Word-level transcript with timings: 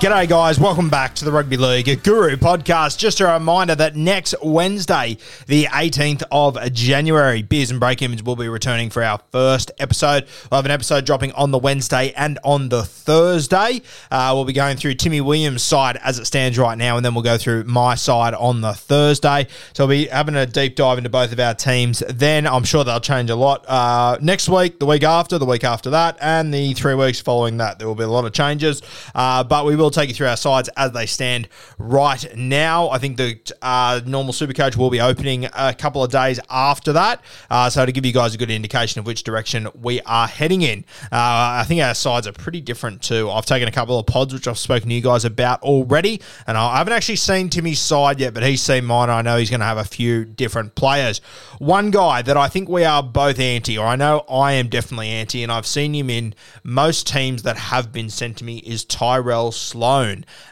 G'day, 0.00 0.26
guys. 0.26 0.58
Welcome 0.58 0.88
back 0.88 1.14
to 1.16 1.26
the 1.26 1.30
Rugby 1.30 1.58
League 1.58 2.02
Guru 2.02 2.36
podcast. 2.36 2.96
Just 2.96 3.20
a 3.20 3.26
reminder 3.26 3.74
that 3.74 3.96
next 3.96 4.34
Wednesday, 4.42 5.18
the 5.46 5.64
18th 5.64 6.22
of 6.32 6.72
January, 6.72 7.42
Beers 7.42 7.70
and 7.70 7.78
Break 7.78 8.00
Image 8.00 8.24
will 8.24 8.34
be 8.34 8.48
returning 8.48 8.88
for 8.88 9.02
our 9.02 9.20
first 9.30 9.70
episode. 9.78 10.24
We'll 10.50 10.56
have 10.56 10.64
an 10.64 10.70
episode 10.70 11.04
dropping 11.04 11.32
on 11.32 11.50
the 11.50 11.58
Wednesday 11.58 12.14
and 12.16 12.38
on 12.44 12.70
the 12.70 12.82
Thursday. 12.82 13.82
Uh, 14.10 14.32
we'll 14.34 14.46
be 14.46 14.54
going 14.54 14.78
through 14.78 14.94
Timmy 14.94 15.20
Williams' 15.20 15.62
side 15.62 15.98
as 15.98 16.18
it 16.18 16.24
stands 16.24 16.56
right 16.56 16.78
now, 16.78 16.96
and 16.96 17.04
then 17.04 17.12
we'll 17.12 17.22
go 17.22 17.36
through 17.36 17.64
my 17.64 17.94
side 17.94 18.32
on 18.32 18.62
the 18.62 18.72
Thursday. 18.72 19.48
So 19.74 19.86
we'll 19.86 19.98
be 19.98 20.06
having 20.06 20.34
a 20.34 20.46
deep 20.46 20.76
dive 20.76 20.96
into 20.96 21.10
both 21.10 21.30
of 21.30 21.38
our 21.38 21.52
teams. 21.52 22.02
Then 22.08 22.46
I'm 22.46 22.64
sure 22.64 22.84
they'll 22.84 23.00
change 23.00 23.28
a 23.28 23.36
lot 23.36 23.66
uh, 23.68 24.16
next 24.22 24.48
week, 24.48 24.78
the 24.78 24.86
week 24.86 25.02
after, 25.02 25.36
the 25.36 25.44
week 25.44 25.62
after 25.62 25.90
that, 25.90 26.16
and 26.22 26.54
the 26.54 26.72
three 26.72 26.94
weeks 26.94 27.20
following 27.20 27.58
that. 27.58 27.78
There 27.78 27.86
will 27.86 27.94
be 27.94 28.04
a 28.04 28.08
lot 28.08 28.24
of 28.24 28.32
changes, 28.32 28.80
uh, 29.14 29.44
but 29.44 29.66
we 29.66 29.76
will 29.76 29.89
take 29.90 30.08
you 30.08 30.14
through 30.14 30.28
our 30.28 30.36
sides 30.36 30.68
as 30.76 30.92
they 30.92 31.06
stand 31.06 31.48
right 31.78 32.36
now. 32.36 32.90
I 32.90 32.98
think 32.98 33.16
the 33.16 33.38
uh, 33.62 34.00
normal 34.06 34.32
Supercoach 34.32 34.76
will 34.76 34.90
be 34.90 35.00
opening 35.00 35.46
a 35.54 35.74
couple 35.74 36.02
of 36.04 36.10
days 36.10 36.40
after 36.48 36.92
that, 36.92 37.22
uh, 37.50 37.70
so 37.70 37.84
to 37.84 37.92
give 37.92 38.04
you 38.06 38.12
guys 38.12 38.34
a 38.34 38.38
good 38.38 38.50
indication 38.50 38.98
of 38.98 39.06
which 39.06 39.22
direction 39.22 39.68
we 39.80 40.00
are 40.02 40.26
heading 40.26 40.62
in. 40.62 40.84
Uh, 41.04 41.60
I 41.60 41.64
think 41.66 41.80
our 41.80 41.94
sides 41.94 42.26
are 42.26 42.32
pretty 42.32 42.60
different 42.60 43.02
too. 43.02 43.30
I've 43.30 43.46
taken 43.46 43.68
a 43.68 43.72
couple 43.72 43.98
of 43.98 44.06
pods 44.06 44.32
which 44.32 44.46
I've 44.48 44.58
spoken 44.58 44.88
to 44.88 44.94
you 44.94 45.00
guys 45.00 45.24
about 45.24 45.62
already, 45.62 46.20
and 46.46 46.56
I 46.56 46.78
haven't 46.78 46.92
actually 46.92 47.16
seen 47.16 47.48
Timmy's 47.48 47.80
side 47.80 48.20
yet, 48.20 48.34
but 48.34 48.42
he's 48.42 48.62
seen 48.62 48.84
mine. 48.84 49.10
I 49.10 49.22
know 49.22 49.36
he's 49.36 49.50
going 49.50 49.60
to 49.60 49.66
have 49.66 49.78
a 49.78 49.84
few 49.84 50.24
different 50.24 50.74
players. 50.74 51.20
One 51.58 51.90
guy 51.90 52.22
that 52.22 52.36
I 52.36 52.48
think 52.48 52.68
we 52.68 52.84
are 52.84 53.02
both 53.02 53.38
anti, 53.38 53.76
or 53.76 53.86
I 53.86 53.96
know 53.96 54.24
I 54.30 54.52
am 54.52 54.68
definitely 54.68 55.08
anti, 55.08 55.42
and 55.42 55.50
I've 55.50 55.66
seen 55.66 55.94
him 55.94 56.10
in 56.10 56.34
most 56.62 57.06
teams 57.06 57.42
that 57.42 57.56
have 57.56 57.92
been 57.92 58.10
sent 58.10 58.38
to 58.38 58.44
me, 58.44 58.58
is 58.58 58.84
Tyrell 58.84 59.52
Sloan. 59.52 59.79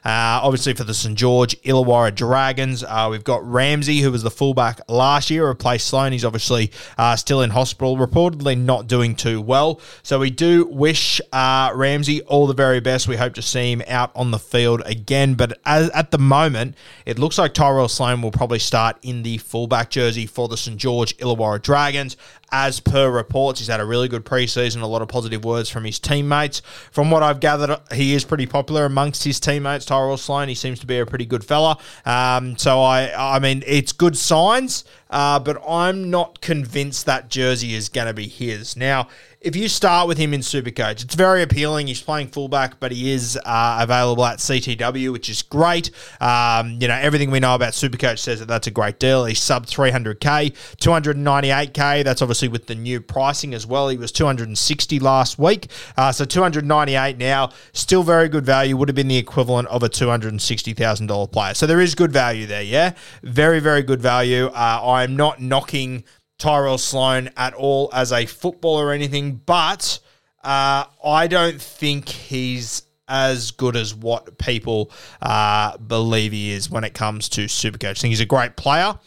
Uh, 0.05 0.41
obviously, 0.43 0.75
for 0.75 0.85
the 0.85 0.95
St 0.95 1.17
George 1.17 1.61
Illawarra 1.63 2.15
Dragons, 2.15 2.83
uh, 2.83 3.09
we've 3.11 3.25
got 3.25 3.45
Ramsey, 3.45 4.01
who 4.01 4.11
was 4.11 4.23
the 4.23 4.31
fullback 4.31 4.81
last 4.89 5.31
year, 5.31 5.47
replaced 5.47 5.87
Sloan. 5.89 6.13
He's 6.13 6.25
obviously 6.25 6.73
uh, 6.97 7.17
still 7.17 7.43
in 7.43 7.51
hospital, 7.51 7.97
reportedly 7.97 8.59
not 8.59 8.87
doing 8.87 9.15
too 9.15 9.41
well. 9.41 9.81
So 10.03 10.19
we 10.19 10.31
do 10.31 10.67
wish 10.67 11.21
uh, 11.33 11.73
Ramsey 11.75 12.23
all 12.23 12.47
the 12.47 12.55
very 12.55 12.81
best. 12.81 13.09
We 13.09 13.17
hope 13.17 13.35
to 13.35 13.43
see 13.43 13.73
him 13.73 13.83
out 13.89 14.11
on 14.15 14.31
the 14.31 14.39
field 14.39 14.83
again. 14.87 15.35
But 15.35 15.59
as, 15.65 15.91
at 15.91 16.11
the 16.11 16.19
moment, 16.19 16.75
it 17.07 17.19
looks 17.19 17.39
like 17.39 17.55
Tyrell 17.55 17.89
Sloan 17.89 18.23
will 18.23 18.31
probably 18.31 18.59
start 18.59 18.97
in 19.03 19.23
the 19.23 19.39
fullback 19.39 19.91
jersey 19.91 20.27
for 20.27 20.49
the 20.49 20.57
St 20.57 20.77
George 20.77 21.17
Illawarra 21.19 21.61
Dragons. 21.61 22.17
As 22.51 22.81
per 22.81 23.11
reports, 23.11 23.61
he's 23.61 23.69
had 23.69 23.79
a 23.79 23.85
really 23.85 24.09
good 24.09 24.25
preseason, 24.25 24.81
a 24.81 24.87
lot 24.87 25.03
of 25.03 25.09
positive 25.09 25.45
words 25.45 25.69
from 25.69 25.85
his 25.85 25.99
teammates. 25.99 26.63
From 26.91 27.11
what 27.11 27.23
I've 27.23 27.41
gathered, 27.41 27.79
he 27.93 28.15
is 28.15 28.25
pretty 28.25 28.47
popular 28.47 28.87
amongst 28.87 29.18
his 29.25 29.41
teammates. 29.41 29.85
Tyrell 29.85 30.17
Sloan, 30.17 30.49
he 30.49 30.55
seems 30.55 30.81
to 30.81 30.87
be 30.87 30.99
a 30.99 31.07
pretty 31.07 31.27
good 31.27 31.45
fella. 31.45 31.79
Um, 32.05 32.57
so 32.57 32.83
I, 32.83 33.37
I 33.37 33.39
mean, 33.39 33.63
it's 33.67 33.93
good 33.93 34.17
signs, 34.17 34.85
uh, 35.11 35.39
but 35.39 35.63
I'm 35.67 36.11
not 36.11 36.41
convinced 36.41 37.07
that 37.07 37.29
jersey 37.29 37.75
is 37.75 37.89
going 37.89 38.07
to 38.07 38.15
be 38.15 38.29
his. 38.29 38.77
Now, 38.77 39.09
if 39.41 39.55
you 39.55 39.69
start 39.69 40.09
with 40.09 40.19
him 40.19 40.35
in 40.35 40.41
Supercoach, 40.41 41.05
it's 41.05 41.15
very 41.15 41.43
appealing. 41.43 41.87
He's 41.87 42.03
playing 42.03 42.29
fullback, 42.29 42.81
but 42.81 42.91
he 42.91 43.13
is 43.13 43.39
uh, 43.47 43.79
available 43.81 44.25
at 44.25 44.39
CTW, 44.39 45.13
which 45.13 45.29
is 45.29 45.43
great. 45.43 45.93
Um, 46.21 46.79
you 46.81 46.89
know, 46.89 46.95
everything 46.95 47.31
we 47.31 47.39
know 47.39 47.55
about 47.55 47.73
Supercoach 47.73 48.19
says 48.19 48.41
that 48.41 48.49
that's 48.49 48.67
a 48.67 48.73
great 48.73 48.99
deal. 48.99 49.27
He's 49.27 49.41
sub 49.41 49.67
300k, 49.67 50.53
298k. 50.79 52.03
That's 52.03 52.21
obviously 52.21 52.49
with 52.49 52.67
the 52.67 52.75
new 52.75 53.01
pricing 53.01 53.55
as 53.55 53.65
well. 53.65 53.89
He 53.89 53.97
was 53.97 54.11
260 54.11 54.99
last 54.99 55.39
week, 55.39 55.69
uh, 55.97 56.11
so 56.11 56.25
298 56.25 57.17
now. 57.17 57.51
Still 57.73 58.03
very 58.03 58.29
good 58.29 58.45
value. 58.45 58.77
Would 58.77 58.89
have 58.89 58.97
been 58.97 59.07
the 59.07 59.19
equivalent 59.19 59.69
of 59.69 59.85
a 59.85 59.89
$260,000 59.89 61.31
player. 61.31 61.55
So 61.55 61.67
there 61.67 61.81
is 61.81 61.95
good 61.95 62.11
value 62.11 62.47
there. 62.47 62.63
Yeah, 62.63 62.95
very 63.23 63.61
very 63.61 63.83
good 63.83 64.03
value. 64.03 64.47
Uh, 64.47 64.81
I'm 64.99 65.17
not 65.17 65.41
knocking. 65.41 66.05
Tyrell 66.39 66.79
Sloan 66.79 67.31
at 67.37 67.55
all 67.55 67.91
as 67.93 68.13
a 68.13 68.25
footballer 68.25 68.87
or 68.87 68.93
anything, 68.93 69.41
but 69.45 69.99
uh, 70.45 70.85
I 71.05 71.27
don't 71.27 71.61
think 71.61 72.09
he's 72.09 72.85
as 73.09 73.51
good 73.51 73.75
as 73.75 73.95
what 73.95 74.39
people 74.39 74.93
uh, 75.21 75.77
believe 75.79 76.33
he 76.33 76.53
is 76.53 76.71
when 76.71 76.85
it 76.85 76.95
comes 76.95 77.29
to 77.31 77.47
Supercoach. 77.47 77.91
I 77.91 77.95
think 77.95 78.11
he's 78.11 78.21
a 78.21 78.27
great 78.27 78.57
player. 78.57 78.99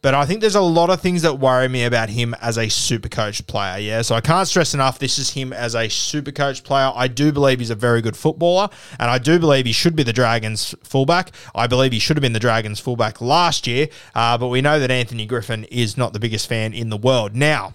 But 0.00 0.14
I 0.14 0.26
think 0.26 0.40
there's 0.40 0.54
a 0.54 0.60
lot 0.60 0.90
of 0.90 1.00
things 1.00 1.22
that 1.22 1.40
worry 1.40 1.68
me 1.68 1.84
about 1.84 2.08
him 2.08 2.34
as 2.40 2.56
a 2.56 2.68
super 2.68 3.08
coach 3.08 3.44
player. 3.48 3.78
Yeah. 3.78 4.02
So 4.02 4.14
I 4.14 4.20
can't 4.20 4.46
stress 4.46 4.72
enough 4.72 4.98
this 4.98 5.18
is 5.18 5.30
him 5.30 5.52
as 5.52 5.74
a 5.74 5.88
super 5.88 6.30
coach 6.30 6.62
player. 6.62 6.92
I 6.94 7.08
do 7.08 7.32
believe 7.32 7.58
he's 7.58 7.70
a 7.70 7.74
very 7.74 8.00
good 8.00 8.16
footballer. 8.16 8.68
And 9.00 9.10
I 9.10 9.18
do 9.18 9.40
believe 9.40 9.66
he 9.66 9.72
should 9.72 9.96
be 9.96 10.04
the 10.04 10.12
Dragons 10.12 10.74
fullback. 10.84 11.32
I 11.54 11.66
believe 11.66 11.92
he 11.92 11.98
should 11.98 12.16
have 12.16 12.22
been 12.22 12.32
the 12.32 12.38
Dragons 12.38 12.78
fullback 12.78 13.20
last 13.20 13.66
year. 13.66 13.88
Uh, 14.14 14.38
but 14.38 14.48
we 14.48 14.60
know 14.60 14.78
that 14.78 14.90
Anthony 14.90 15.26
Griffin 15.26 15.64
is 15.64 15.96
not 15.96 16.12
the 16.12 16.20
biggest 16.20 16.48
fan 16.48 16.72
in 16.72 16.90
the 16.90 16.96
world. 16.96 17.34
Now, 17.34 17.74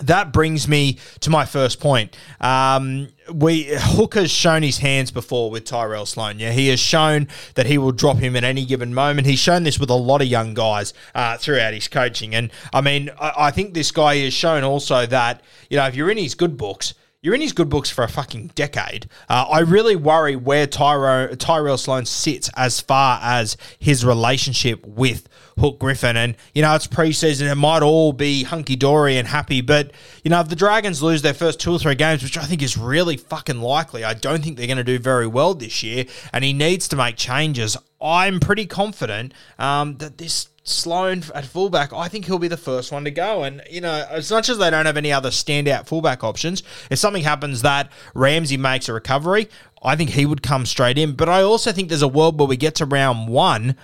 that 0.00 0.32
brings 0.32 0.66
me 0.66 0.98
to 1.20 1.30
my 1.30 1.44
first 1.44 1.78
point. 1.80 2.16
Um, 2.40 3.08
we 3.32 3.68
Hook 3.70 4.14
has 4.14 4.30
shown 4.30 4.62
his 4.62 4.78
hands 4.78 5.10
before 5.10 5.50
with 5.50 5.64
Tyrell 5.64 6.06
Sloan. 6.06 6.38
Yeah, 6.38 6.52
he 6.52 6.68
has 6.68 6.80
shown 6.80 7.28
that 7.54 7.66
he 7.66 7.78
will 7.78 7.92
drop 7.92 8.16
him 8.16 8.34
at 8.34 8.44
any 8.44 8.64
given 8.64 8.94
moment. 8.94 9.26
He's 9.26 9.38
shown 9.38 9.64
this 9.64 9.78
with 9.78 9.90
a 9.90 9.94
lot 9.94 10.22
of 10.22 10.28
young 10.28 10.54
guys 10.54 10.94
uh, 11.14 11.36
throughout 11.36 11.74
his 11.74 11.88
coaching, 11.88 12.34
and 12.34 12.50
I 12.72 12.80
mean, 12.80 13.10
I, 13.20 13.32
I 13.36 13.50
think 13.50 13.74
this 13.74 13.90
guy 13.90 14.16
has 14.18 14.32
shown 14.32 14.64
also 14.64 15.06
that 15.06 15.42
you 15.68 15.76
know 15.76 15.86
if 15.86 15.94
you're 15.94 16.10
in 16.10 16.18
his 16.18 16.34
good 16.34 16.56
books, 16.56 16.94
you're 17.22 17.36
in 17.36 17.40
his 17.40 17.52
good 17.52 17.68
books 17.68 17.88
for 17.88 18.02
a 18.02 18.08
fucking 18.08 18.48
decade. 18.56 19.08
Uh, 19.28 19.46
I 19.48 19.60
really 19.60 19.94
worry 19.94 20.34
where 20.34 20.66
Tyro, 20.66 21.34
Tyrell 21.36 21.78
Sloan 21.78 22.04
sits 22.04 22.50
as 22.56 22.80
far 22.80 23.20
as 23.22 23.56
his 23.78 24.04
relationship 24.04 24.84
with 24.84 25.28
Hook 25.58 25.78
Griffin. 25.78 26.16
And, 26.16 26.34
you 26.52 26.62
know, 26.62 26.74
it's 26.74 26.88
preseason. 26.88 27.50
It 27.50 27.54
might 27.54 27.82
all 27.82 28.12
be 28.12 28.42
hunky 28.42 28.74
dory 28.74 29.18
and 29.18 29.28
happy. 29.28 29.60
But, 29.60 29.92
you 30.24 30.30
know, 30.30 30.40
if 30.40 30.48
the 30.48 30.56
Dragons 30.56 31.00
lose 31.00 31.22
their 31.22 31.34
first 31.34 31.60
two 31.60 31.72
or 31.72 31.78
three 31.78 31.94
games, 31.94 32.24
which 32.24 32.36
I 32.36 32.42
think 32.42 32.60
is 32.60 32.76
really 32.76 33.16
fucking 33.16 33.60
likely, 33.60 34.02
I 34.02 34.14
don't 34.14 34.42
think 34.42 34.56
they're 34.56 34.66
going 34.66 34.78
to 34.78 34.84
do 34.84 34.98
very 34.98 35.28
well 35.28 35.54
this 35.54 35.84
year. 35.84 36.06
And 36.32 36.42
he 36.42 36.52
needs 36.52 36.88
to 36.88 36.96
make 36.96 37.16
changes. 37.16 37.76
I'm 38.02 38.40
pretty 38.40 38.66
confident 38.66 39.32
um, 39.58 39.96
that 39.98 40.18
this 40.18 40.48
Sloan 40.64 41.24
at 41.34 41.44
fullback, 41.44 41.92
I 41.92 42.08
think 42.08 42.26
he'll 42.26 42.38
be 42.38 42.48
the 42.48 42.56
first 42.56 42.92
one 42.92 43.04
to 43.04 43.10
go. 43.10 43.42
And, 43.42 43.62
you 43.70 43.80
know, 43.80 44.06
as 44.08 44.30
much 44.30 44.48
as 44.48 44.58
they 44.58 44.70
don't 44.70 44.86
have 44.86 44.96
any 44.96 45.12
other 45.12 45.30
standout 45.30 45.86
fullback 45.86 46.22
options, 46.22 46.62
if 46.90 46.98
something 46.98 47.24
happens 47.24 47.62
that 47.62 47.90
Ramsey 48.14 48.56
makes 48.56 48.88
a 48.88 48.92
recovery, 48.92 49.48
I 49.82 49.96
think 49.96 50.10
he 50.10 50.24
would 50.24 50.42
come 50.42 50.66
straight 50.66 50.98
in. 50.98 51.14
But 51.14 51.28
I 51.28 51.42
also 51.42 51.72
think 51.72 51.88
there's 51.88 52.02
a 52.02 52.08
world 52.08 52.38
where 52.38 52.46
we 52.46 52.56
get 52.56 52.76
to 52.76 52.86
round 52.86 53.28
one 53.28 53.76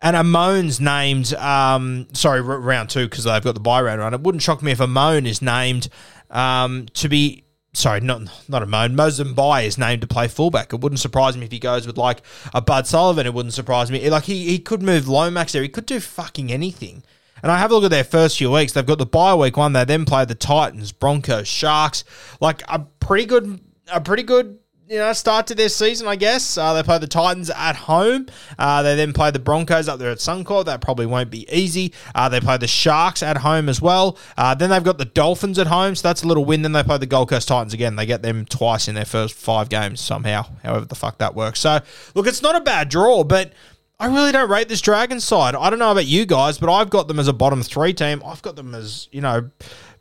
and 0.00 0.16
Amone's 0.16 0.80
named, 0.80 1.34
um, 1.34 2.06
sorry, 2.12 2.40
round 2.40 2.90
two 2.90 3.08
because 3.08 3.24
they've 3.24 3.42
got 3.42 3.54
the 3.54 3.60
bye 3.60 3.82
round 3.82 4.00
on. 4.00 4.14
It 4.14 4.20
wouldn't 4.20 4.42
shock 4.42 4.62
me 4.62 4.72
if 4.72 4.78
Amone 4.78 5.26
is 5.26 5.42
named 5.42 5.88
um, 6.30 6.86
to 6.94 7.08
be 7.08 7.44
sorry, 7.78 8.00
not 8.00 8.22
not 8.48 8.62
a 8.62 8.66
moan. 8.66 8.96
Moses 8.96 9.26
Mbye 9.26 9.66
is 9.66 9.78
named 9.78 10.02
to 10.02 10.06
play 10.06 10.28
fullback. 10.28 10.72
It 10.72 10.80
wouldn't 10.80 11.00
surprise 11.00 11.36
me 11.36 11.46
if 11.46 11.52
he 11.52 11.58
goes 11.58 11.86
with 11.86 11.96
like 11.96 12.22
a 12.52 12.60
Bud 12.60 12.86
Sullivan. 12.86 13.26
It 13.26 13.34
wouldn't 13.34 13.54
surprise 13.54 13.90
me. 13.90 14.08
Like 14.10 14.24
he, 14.24 14.46
he 14.46 14.58
could 14.58 14.82
move 14.82 15.08
Lomax 15.08 15.52
there. 15.52 15.62
He 15.62 15.68
could 15.68 15.86
do 15.86 16.00
fucking 16.00 16.52
anything. 16.52 17.02
And 17.42 17.52
I 17.52 17.58
have 17.58 17.70
a 17.70 17.74
look 17.74 17.84
at 17.84 17.90
their 17.90 18.04
first 18.04 18.36
few 18.36 18.50
weeks. 18.50 18.72
They've 18.72 18.84
got 18.84 18.98
the 18.98 19.06
bye 19.06 19.34
week 19.34 19.56
one. 19.56 19.72
They 19.72 19.84
then 19.84 20.04
play 20.04 20.24
the 20.24 20.34
Titans, 20.34 20.90
Broncos, 20.90 21.46
Sharks. 21.46 22.04
Like 22.40 22.62
a 22.68 22.80
pretty 22.80 23.26
good, 23.26 23.60
a 23.92 24.00
pretty 24.00 24.24
good 24.24 24.58
you 24.88 24.96
know, 24.96 25.12
start 25.12 25.46
to 25.48 25.54
their 25.54 25.68
season, 25.68 26.08
I 26.08 26.16
guess. 26.16 26.56
Uh, 26.56 26.72
they 26.72 26.82
play 26.82 26.98
the 26.98 27.06
Titans 27.06 27.50
at 27.50 27.76
home. 27.76 28.26
Uh, 28.58 28.82
they 28.82 28.96
then 28.96 29.12
play 29.12 29.30
the 29.30 29.38
Broncos 29.38 29.86
up 29.86 29.98
there 29.98 30.10
at 30.10 30.18
Suncorp. 30.18 30.64
That 30.64 30.80
probably 30.80 31.04
won't 31.04 31.30
be 31.30 31.46
easy. 31.54 31.92
Uh, 32.14 32.28
they 32.30 32.40
play 32.40 32.56
the 32.56 32.66
Sharks 32.66 33.22
at 33.22 33.38
home 33.38 33.68
as 33.68 33.82
well. 33.82 34.16
Uh, 34.38 34.54
then 34.54 34.70
they've 34.70 34.82
got 34.82 34.96
the 34.96 35.04
Dolphins 35.04 35.58
at 35.58 35.66
home, 35.66 35.94
so 35.94 36.08
that's 36.08 36.22
a 36.22 36.26
little 36.26 36.44
win. 36.44 36.62
Then 36.62 36.72
they 36.72 36.82
play 36.82 36.96
the 36.96 37.06
Gold 37.06 37.28
Coast 37.28 37.48
Titans 37.48 37.74
again. 37.74 37.96
They 37.96 38.06
get 38.06 38.22
them 38.22 38.46
twice 38.46 38.88
in 38.88 38.94
their 38.94 39.04
first 39.04 39.34
five 39.34 39.68
games 39.68 40.00
somehow, 40.00 40.46
however 40.62 40.86
the 40.86 40.94
fuck 40.94 41.18
that 41.18 41.34
works. 41.34 41.60
So, 41.60 41.80
look, 42.14 42.26
it's 42.26 42.42
not 42.42 42.56
a 42.56 42.60
bad 42.60 42.88
draw, 42.88 43.24
but. 43.24 43.52
I 44.00 44.06
really 44.06 44.30
don't 44.30 44.48
rate 44.48 44.68
this 44.68 44.80
Dragons 44.80 45.24
side. 45.24 45.56
I 45.56 45.70
don't 45.70 45.80
know 45.80 45.90
about 45.90 46.06
you 46.06 46.24
guys, 46.24 46.56
but 46.56 46.72
I've 46.72 46.88
got 46.88 47.08
them 47.08 47.18
as 47.18 47.26
a 47.26 47.32
bottom 47.32 47.64
three 47.64 47.92
team. 47.92 48.22
I've 48.24 48.40
got 48.42 48.54
them 48.54 48.72
as, 48.72 49.08
you 49.10 49.20
know, 49.20 49.50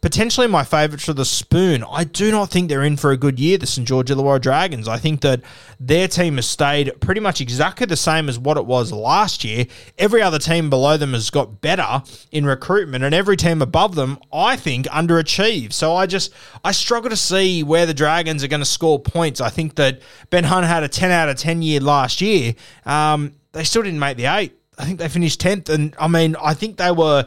potentially 0.02 0.48
my 0.48 0.64
favourites 0.64 1.06
for 1.06 1.14
the 1.14 1.26
spoon. 1.26 1.84
I 1.90 2.04
do 2.04 2.32
not 2.32 2.50
think 2.50 2.70
they're 2.70 2.84
in 2.84 2.98
for 2.98 3.12
a 3.12 3.18
good 3.18 3.40
year, 3.40 3.58
the 3.58 3.68
St. 3.68 3.88
George 3.88 4.10
Illawarra 4.10 4.42
Dragons. 4.42 4.88
I 4.88 4.98
think 4.98 5.22
that 5.22 5.42
their 5.80 6.08
team 6.08 6.36
has 6.36 6.48
stayed 6.48 7.00
pretty 7.02 7.22
much 7.22 7.42
exactly 7.42 7.86
the 7.86 7.96
same 7.96 8.30
as 8.30 8.38
what 8.38 8.58
it 8.58 8.66
was 8.66 8.92
last 8.92 9.44
year. 9.44 9.66
Every 9.98 10.22
other 10.22 10.40
team 10.40 10.70
below 10.70 10.98
them 10.98 11.14
has 11.14 11.30
got 11.30 11.62
better 11.62 12.04
in 12.32 12.46
recruitment, 12.46 13.04
and 13.04 13.14
every 13.14 13.38
team 13.38 13.62
above 13.62 13.96
them, 13.96 14.20
I 14.32 14.56
think, 14.56 14.86
underachieved. 14.88 15.74
So 15.74 15.96
I 15.96 16.06
just, 16.06 16.34
I 16.64 16.72
struggle 16.72 17.10
to 17.10 17.18
see 17.18 17.64
where 17.64 17.86
the 17.86 17.94
Dragons 17.94 18.44
are 18.44 18.48
going 18.48 18.62
to 18.62 18.66
score 18.66 19.00
points. 19.00 19.42
I 19.42 19.50
think 19.50 19.76
that 19.76 20.02
Ben 20.30 20.44
Hunt 20.44 20.66
had 20.66 20.84
a 20.84 20.88
10 20.88 21.12
out 21.12 21.30
of 21.30 21.38
10 21.38 21.62
year 21.62 21.80
last 21.80 22.22
year. 22.22 22.56
Um, 22.86 23.34
they 23.54 23.64
still 23.64 23.84
didn't 23.84 24.00
make 24.00 24.18
the 24.18 24.26
eight. 24.26 24.54
I 24.78 24.86
think 24.86 25.00
they 25.00 25.10
finished 25.10 25.42
10th. 25.42 25.70
And 25.70 25.96
I 26.00 26.08
mean, 26.08 26.36
I 26.42 26.54
think 26.54 26.78
they 26.78 26.92
were 26.92 27.26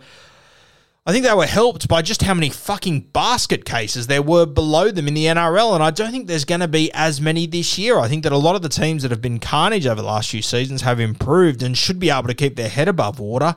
I 1.07 1.13
think 1.13 1.25
they 1.25 1.33
were 1.33 1.47
helped 1.47 1.89
by 1.89 2.03
just 2.03 2.23
how 2.23 2.35
many 2.35 2.51
fucking 2.51 3.01
basket 3.13 3.65
cases 3.65 4.07
there 4.07 4.21
were 4.21 4.45
below 4.45 4.91
them 4.91 5.09
in 5.09 5.15
the 5.15 5.25
NRL, 5.25 5.75
and 5.75 5.83
I 5.83 5.91
don't 5.91 6.11
think 6.11 6.27
there's 6.27 6.45
going 6.45 6.61
to 6.61 6.69
be 6.69 6.93
as 6.93 7.23
many 7.23 7.47
this 7.47 7.79
year. 7.79 7.99
I 7.99 8.07
think 8.07 8.23
that 8.25 8.33
a 8.33 8.37
lot 8.37 8.55
of 8.55 8.61
the 8.61 8.69
teams 8.69 9.03
that 9.03 9.11
have 9.11 9.23
been 9.23 9.39
carnage 9.39 9.87
over 9.87 10.03
the 10.03 10.07
last 10.07 10.31
few 10.31 10.43
seasons 10.43 10.83
have 10.83 11.01
improved 11.01 11.63
and 11.63 11.77
should 11.77 11.99
be 11.99 12.11
able 12.11 12.29
to 12.29 12.35
keep 12.35 12.57
their 12.57 12.69
head 12.69 12.87
above 12.87 13.19
water. 13.19 13.57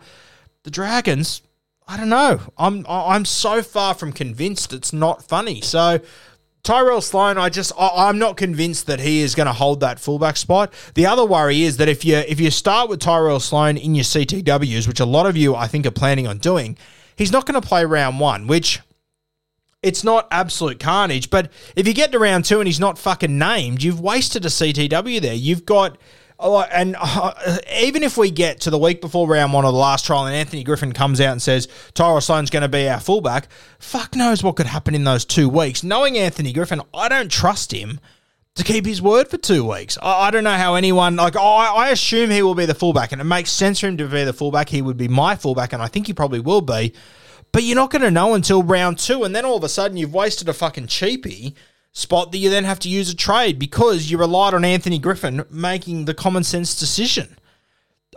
The 0.63 0.71
Dragons, 0.71 1.41
I 1.85 1.97
don't 1.97 2.09
know. 2.09 2.39
I'm 2.57 2.85
I'm 2.87 3.25
so 3.25 3.61
far 3.61 3.93
from 3.93 4.13
convinced 4.13 4.71
it's 4.71 4.93
not 4.93 5.27
funny. 5.27 5.59
So 5.59 5.99
Tyrell 6.63 7.01
Sloan, 7.01 7.37
I 7.37 7.49
just 7.49 7.73
I, 7.77 8.07
am 8.07 8.19
not 8.19 8.37
convinced 8.37 8.87
that 8.87 9.01
he 9.01 9.19
is 9.19 9.35
going 9.35 9.47
to 9.47 9.53
hold 9.53 9.81
that 9.81 9.99
fullback 9.99 10.37
spot. 10.37 10.73
The 10.95 11.05
other 11.05 11.25
worry 11.25 11.63
is 11.63 11.75
that 11.75 11.89
if 11.89 12.05
you 12.05 12.15
if 12.15 12.39
you 12.39 12.49
start 12.51 12.89
with 12.89 13.01
Tyrell 13.01 13.41
Sloan 13.41 13.75
in 13.75 13.95
your 13.95 14.05
CTWs, 14.05 14.87
which 14.87 15.01
a 15.01 15.05
lot 15.05 15.25
of 15.25 15.35
you 15.35 15.55
I 15.55 15.67
think 15.67 15.85
are 15.85 15.91
planning 15.91 16.25
on 16.25 16.37
doing 16.37 16.77
he's 17.15 17.31
not 17.31 17.45
going 17.45 17.59
to 17.59 17.67
play 17.67 17.85
round 17.85 18.19
one, 18.19 18.47
which 18.47 18.81
it's 19.81 20.03
not 20.03 20.27
absolute 20.31 20.79
carnage. 20.79 21.29
But 21.29 21.51
if 21.75 21.87
you 21.87 21.93
get 21.93 22.11
to 22.13 22.19
round 22.19 22.45
two 22.45 22.59
and 22.59 22.67
he's 22.67 22.79
not 22.79 22.97
fucking 22.97 23.37
named, 23.37 23.83
you've 23.83 23.99
wasted 23.99 24.45
a 24.45 24.49
CTW 24.49 25.21
there. 25.21 25.35
You've 25.35 25.65
got. 25.65 25.97
And 26.39 26.97
uh, 26.99 27.59
even 27.73 28.03
if 28.03 28.17
we 28.17 28.29
get 28.29 28.61
to 28.61 28.69
the 28.69 28.77
week 28.77 28.99
before 28.99 29.27
round 29.27 29.53
one 29.53 29.63
or 29.63 29.71
the 29.71 29.77
last 29.77 30.05
trial 30.05 30.25
and 30.25 30.35
Anthony 30.35 30.63
Griffin 30.63 30.91
comes 30.91 31.21
out 31.21 31.31
and 31.31 31.41
says 31.41 31.69
Tyrell 31.93 32.19
Sloan's 32.19 32.49
going 32.49 32.63
to 32.63 32.67
be 32.67 32.89
our 32.89 32.99
fullback, 32.99 33.47
fuck 33.79 34.15
knows 34.15 34.43
what 34.43 34.57
could 34.57 34.65
happen 34.65 34.95
in 34.95 35.05
those 35.05 35.23
two 35.23 35.47
weeks. 35.47 35.83
Knowing 35.83 36.17
Anthony 36.17 36.51
Griffin, 36.51 36.81
I 36.93 37.07
don't 37.07 37.31
trust 37.31 37.71
him 37.71 37.99
to 38.55 38.63
keep 38.63 38.85
his 38.85 39.01
word 39.01 39.27
for 39.27 39.37
two 39.37 39.69
weeks. 39.69 39.97
I, 40.01 40.27
I 40.27 40.31
don't 40.31 40.43
know 40.43 40.57
how 40.57 40.75
anyone 40.75 41.15
like. 41.15 41.35
I, 41.35 41.39
I 41.39 41.89
assume 41.89 42.29
he 42.29 42.41
will 42.41 42.55
be 42.55 42.65
the 42.65 42.75
fullback, 42.75 43.11
and 43.11 43.21
it 43.21 43.25
makes 43.25 43.51
sense 43.51 43.79
for 43.79 43.87
him 43.87 43.97
to 43.97 44.07
be 44.07 44.23
the 44.23 44.33
fullback. 44.33 44.69
He 44.69 44.81
would 44.81 44.97
be 44.97 45.07
my 45.07 45.35
fullback, 45.35 45.73
and 45.73 45.81
I 45.81 45.87
think 45.87 46.07
he 46.07 46.13
probably 46.13 46.39
will 46.39 46.61
be. 46.61 46.93
But 47.51 47.63
you're 47.63 47.75
not 47.75 47.91
going 47.91 48.01
to 48.01 48.11
know 48.11 48.33
until 48.33 48.63
round 48.63 48.97
two, 48.97 49.23
and 49.23 49.35
then 49.35 49.45
all 49.45 49.57
of 49.57 49.63
a 49.63 49.69
sudden 49.69 49.97
you've 49.97 50.13
wasted 50.13 50.49
a 50.49 50.53
fucking 50.53 50.87
cheapie 50.87 51.53
spot 51.91 52.31
that 52.31 52.39
you 52.39 52.49
then 52.49 52.63
have 52.63 52.79
to 52.79 52.89
use 52.89 53.09
a 53.11 53.15
trade 53.15 53.59
because 53.59 54.09
you 54.09 54.17
relied 54.17 54.55
on 54.55 54.65
Anthony 54.65 54.97
Griffin 54.97 55.45
making 55.51 56.05
the 56.05 56.15
common 56.15 56.43
sense 56.43 56.77
decision. 56.77 57.37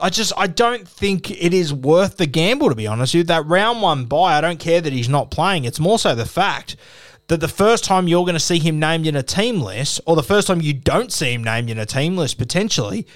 I 0.00 0.10
just 0.10 0.32
I 0.36 0.46
don't 0.46 0.86
think 0.86 1.30
it 1.30 1.54
is 1.54 1.72
worth 1.72 2.16
the 2.16 2.26
gamble 2.26 2.68
to 2.68 2.74
be 2.74 2.86
honest 2.86 3.14
with 3.14 3.20
you. 3.20 3.24
That 3.24 3.46
round 3.46 3.82
one 3.82 4.06
bye, 4.06 4.36
I 4.36 4.40
don't 4.40 4.58
care 4.58 4.80
that 4.80 4.92
he's 4.92 5.08
not 5.08 5.30
playing. 5.30 5.64
It's 5.64 5.80
more 5.80 5.98
so 5.98 6.14
the 6.14 6.26
fact 6.26 6.76
that 7.28 7.40
the 7.40 7.48
first 7.48 7.84
time 7.84 8.08
you're 8.08 8.24
going 8.24 8.34
to 8.34 8.40
see 8.40 8.58
him 8.58 8.78
named 8.78 9.06
in 9.06 9.16
a 9.16 9.22
team 9.22 9.60
list, 9.60 10.00
or 10.06 10.16
the 10.16 10.22
first 10.22 10.46
time 10.46 10.60
you 10.60 10.72
don't 10.72 11.12
see 11.12 11.32
him 11.32 11.42
named 11.42 11.70
in 11.70 11.78
a 11.78 11.86
team 11.86 12.16
list 12.16 12.38
potentially, 12.38 13.06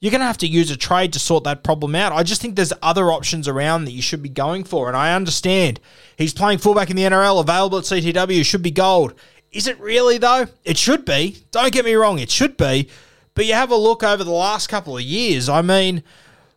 you're 0.00 0.10
going 0.10 0.20
to 0.20 0.26
have 0.26 0.38
to 0.38 0.46
use 0.46 0.70
a 0.70 0.76
trade 0.76 1.12
to 1.14 1.18
sort 1.18 1.44
that 1.44 1.64
problem 1.64 1.94
out. 1.94 2.12
I 2.12 2.22
just 2.22 2.40
think 2.40 2.54
there's 2.54 2.72
other 2.82 3.10
options 3.10 3.48
around 3.48 3.86
that 3.86 3.92
you 3.92 4.02
should 4.02 4.22
be 4.22 4.28
going 4.28 4.62
for. 4.64 4.88
And 4.88 4.96
I 4.96 5.14
understand 5.14 5.80
he's 6.16 6.34
playing 6.34 6.58
fullback 6.58 6.90
in 6.90 6.96
the 6.96 7.02
NRL, 7.02 7.40
available 7.40 7.78
at 7.78 7.84
CTW, 7.84 8.44
should 8.44 8.62
be 8.62 8.70
gold. 8.70 9.14
Is 9.52 9.66
it 9.66 9.80
really, 9.80 10.18
though? 10.18 10.46
It 10.64 10.76
should 10.76 11.04
be. 11.04 11.38
Don't 11.50 11.72
get 11.72 11.84
me 11.84 11.94
wrong, 11.94 12.18
it 12.18 12.30
should 12.30 12.56
be. 12.56 12.90
But 13.34 13.46
you 13.46 13.54
have 13.54 13.70
a 13.70 13.76
look 13.76 14.02
over 14.02 14.22
the 14.22 14.30
last 14.30 14.68
couple 14.68 14.96
of 14.96 15.02
years. 15.02 15.48
I 15.48 15.62
mean, 15.62 16.02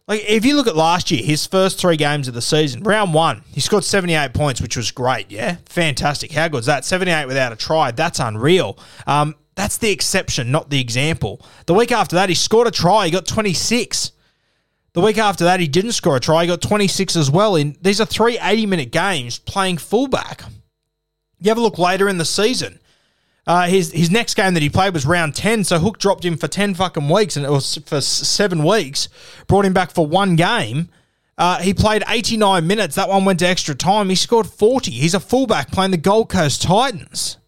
like, 0.09 0.25
if 0.27 0.43
you 0.43 0.55
look 0.55 0.65
at 0.65 0.75
last 0.75 1.11
year, 1.11 1.23
his 1.23 1.45
first 1.45 1.79
three 1.79 1.95
games 1.95 2.27
of 2.27 2.33
the 2.33 2.41
season, 2.41 2.81
round 2.81 3.13
one, 3.13 3.43
he 3.51 3.61
scored 3.61 3.83
78 3.83 4.33
points, 4.33 4.59
which 4.59 4.75
was 4.75 4.89
great. 4.89 5.29
Yeah, 5.29 5.57
fantastic. 5.67 6.31
How 6.31 6.47
good 6.47 6.61
is 6.61 6.65
that? 6.65 6.83
78 6.83 7.27
without 7.27 7.53
a 7.53 7.55
try. 7.55 7.91
That's 7.91 8.19
unreal. 8.19 8.79
Um, 9.05 9.35
that's 9.53 9.77
the 9.77 9.91
exception, 9.91 10.51
not 10.51 10.71
the 10.71 10.81
example. 10.81 11.45
The 11.67 11.75
week 11.75 11.91
after 11.91 12.15
that, 12.15 12.27
he 12.27 12.33
scored 12.33 12.65
a 12.65 12.71
try. 12.71 13.05
He 13.05 13.11
got 13.11 13.27
26. 13.27 14.13
The 14.93 15.01
week 15.01 15.19
after 15.19 15.43
that, 15.43 15.59
he 15.59 15.67
didn't 15.67 15.91
score 15.91 16.15
a 16.15 16.19
try. 16.19 16.41
He 16.41 16.47
got 16.47 16.61
26 16.61 17.15
as 17.15 17.29
well. 17.29 17.55
In 17.55 17.77
these 17.79 18.01
are 18.01 18.05
three 18.05 18.39
80 18.41 18.65
minute 18.65 18.91
games 18.91 19.37
playing 19.37 19.77
fullback. 19.77 20.43
You 21.39 21.49
have 21.49 21.59
a 21.59 21.61
look 21.61 21.77
later 21.77 22.09
in 22.09 22.17
the 22.17 22.25
season. 22.25 22.79
Uh, 23.49 23.65
his 23.65 23.91
his 23.91 24.11
next 24.11 24.35
game 24.35 24.53
that 24.53 24.61
he 24.61 24.69
played 24.69 24.93
was 24.93 25.07
round 25.07 25.33
ten, 25.33 25.63
so 25.63 25.79
Hook 25.79 25.97
dropped 25.97 26.23
him 26.23 26.37
for 26.37 26.47
ten 26.47 26.75
fucking 26.75 27.09
weeks, 27.09 27.35
and 27.35 27.43
it 27.43 27.49
was 27.49 27.79
for 27.83 27.99
seven 27.99 28.63
weeks. 28.63 29.09
Brought 29.47 29.65
him 29.65 29.73
back 29.73 29.89
for 29.89 30.05
one 30.05 30.35
game. 30.35 30.89
Uh, 31.35 31.57
he 31.57 31.73
played 31.73 32.03
89 32.07 32.67
minutes. 32.67 32.95
That 32.95 33.09
one 33.09 33.25
went 33.25 33.39
to 33.39 33.47
extra 33.47 33.73
time. 33.73 34.09
He 34.09 34.15
scored 34.15 34.45
40. 34.45 34.91
He's 34.91 35.15
a 35.15 35.19
fullback 35.21 35.71
playing 35.71 35.91
the 35.91 35.97
Gold 35.97 36.29
Coast 36.29 36.61
Titans. 36.61 37.38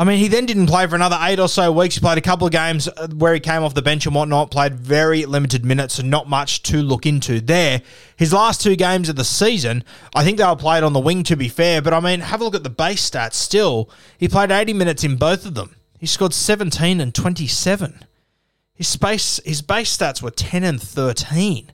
I 0.00 0.04
mean, 0.04 0.18
he 0.18 0.28
then 0.28 0.46
didn't 0.46 0.68
play 0.68 0.86
for 0.86 0.94
another 0.94 1.18
eight 1.22 1.40
or 1.40 1.48
so 1.48 1.72
weeks. 1.72 1.96
He 1.96 2.00
played 2.00 2.18
a 2.18 2.22
couple 2.22 2.46
of 2.46 2.52
games 2.52 2.86
uh, 2.86 3.08
where 3.08 3.34
he 3.34 3.40
came 3.40 3.64
off 3.64 3.74
the 3.74 3.82
bench 3.82 4.06
and 4.06 4.14
whatnot, 4.14 4.52
played 4.52 4.76
very 4.76 5.26
limited 5.26 5.64
minutes 5.64 5.98
and 5.98 6.08
not 6.08 6.28
much 6.28 6.62
to 6.64 6.80
look 6.82 7.04
into 7.04 7.40
there. 7.40 7.82
His 8.16 8.32
last 8.32 8.62
two 8.62 8.76
games 8.76 9.08
of 9.08 9.16
the 9.16 9.24
season, 9.24 9.82
I 10.14 10.22
think 10.22 10.38
they 10.38 10.44
were 10.44 10.54
played 10.54 10.84
on 10.84 10.92
the 10.92 11.00
wing 11.00 11.24
to 11.24 11.34
be 11.34 11.48
fair, 11.48 11.82
but 11.82 11.92
I 11.92 11.98
mean, 11.98 12.20
have 12.20 12.40
a 12.40 12.44
look 12.44 12.54
at 12.54 12.62
the 12.62 12.70
base 12.70 13.10
stats 13.10 13.34
still. 13.34 13.90
He 14.18 14.28
played 14.28 14.52
80 14.52 14.72
minutes 14.72 15.02
in 15.02 15.16
both 15.16 15.44
of 15.44 15.54
them. 15.54 15.74
He 15.98 16.06
scored 16.06 16.32
17 16.32 17.00
and 17.00 17.12
27. 17.12 18.04
His 18.74 18.86
space 18.86 19.40
his 19.44 19.62
base 19.62 19.96
stats 19.96 20.22
were 20.22 20.30
10 20.30 20.62
and 20.62 20.80
13. 20.80 21.72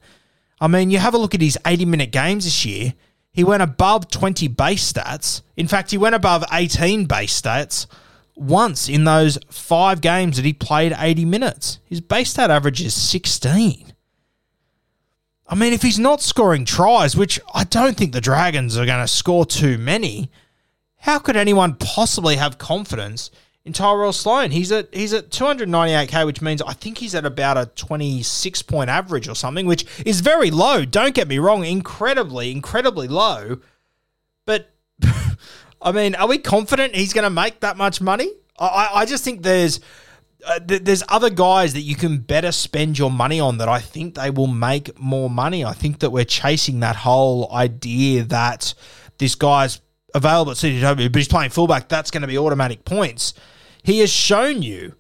I 0.63 0.67
mean, 0.67 0.91
you 0.91 0.97
have 0.97 1.13
a 1.13 1.19
look 1.19 1.35
at 1.35 1.43
his 1.43 1.59
80 1.67 1.85
minute 1.85 2.11
games 2.11 2.45
this 2.45 2.65
year. 2.65 2.95
He 3.33 3.45
went 3.45 3.63
above 3.63 4.11
20 4.11 4.49
base 4.49 4.91
stats. 4.91 5.43
In 5.59 5.69
fact, 5.69 5.91
he 5.91 5.99
went 5.99 6.15
above 6.15 6.43
18 6.51 7.05
base 7.05 7.39
stats 7.39 7.87
once 8.37 8.89
in 8.89 9.05
those 9.05 9.39
five 9.49 10.01
games 10.01 10.37
that 10.37 10.45
he 10.45 10.53
played 10.53 10.95
80 10.97 11.25
minutes. 11.25 11.79
His 11.85 12.01
base 12.01 12.31
stat 12.31 12.51
average 12.51 12.83
is 12.83 12.95
16. 12.95 13.93
I 15.47 15.55
mean, 15.55 15.73
if 15.73 15.83
he's 15.83 15.99
not 15.99 16.23
scoring 16.23 16.65
tries, 16.65 17.17
which 17.17 17.39
I 17.55 17.65
don't 17.65 17.97
think 17.97 18.13
the 18.13 18.21
Dragons 18.21 18.77
are 18.77 18.87
going 18.87 19.03
to 19.03 19.09
score 19.09 19.45
too 19.45 19.79
many, 19.79 20.31
how 20.99 21.19
could 21.19 21.37
anyone 21.37 21.75
possibly 21.75 22.37
have 22.37 22.57
confidence 22.57 23.31
in 23.65 23.75
Tyrell 23.75 24.13
Sloan? 24.13 24.53
He's 24.53 24.73
at 24.73 24.93
he's 24.95 25.13
at 25.13 25.31
298k, 25.31 26.25
which 26.25 26.41
means 26.41 26.63
I 26.63 26.73
think 26.73 26.99
he's 26.99 27.15
at 27.15 27.27
about 27.27 27.59
a 27.59 27.67
26 27.67 28.63
point 28.63 28.89
average 28.89 29.29
or 29.29 29.35
something, 29.35 29.67
which 29.67 29.85
is 30.07 30.23
very 30.23 30.51
low. 30.51 30.87
Don't 30.87 31.15
get 31.15 31.29
me 31.29 31.39
wrong, 31.39 31.65
incredibly, 31.65 32.51
incredibly 32.51 33.07
low. 33.07 33.59
But 34.47 34.74
I 35.85 35.93
mean, 35.93 36.15
are 36.15 36.27
we 36.27 36.39
confident 36.39 36.95
he's 36.95 37.13
going 37.13 37.25
to 37.25 37.31
make 37.31 37.61
that 37.61 37.77
much 37.77 38.01
money? 38.01 38.33
I, 38.59 38.91
I 38.95 39.05
just 39.05 39.23
think 39.23 39.43
there's 39.43 39.81
uh, 40.47 40.59
th- 40.61 40.83
there's 40.83 41.03
other 41.09 41.31
guys 41.31 41.75
that 41.75 41.83
you 41.83 41.95
can 41.95 42.19
better 42.19 42.53
spend 42.53 42.99
your 42.99 43.11
money 43.11 43.39
on 43.39 43.59
that 43.59 43.69
I 43.69 43.81
think 43.81 44.15
they 44.15 44.31
will 44.31 44.47
make 44.47 44.99
more 44.99 45.29
money. 45.29 45.65
I 45.65 45.73
think 45.73 46.01
that 46.01 46.11
we're 46.11 46.25
chasing 46.25 46.81
that 46.81 46.97
whole 46.97 47.53
idea 47.53 48.25
that 48.25 48.75
this 49.19 49.35
guy's 49.35 49.81
available 50.15 50.53
at 50.53 50.59
CTW, 50.59 51.13
but 51.13 51.19
he's 51.19 51.29
playing 51.29 51.51
fullback. 51.51 51.89
That's 51.89 52.11
going 52.11 52.23
to 52.23 52.29
be 52.29 52.39
automatic 52.39 52.85
points. 52.85 53.35
He 53.83 54.01
has 54.01 54.11
shown 54.11 54.63
you 54.63 54.95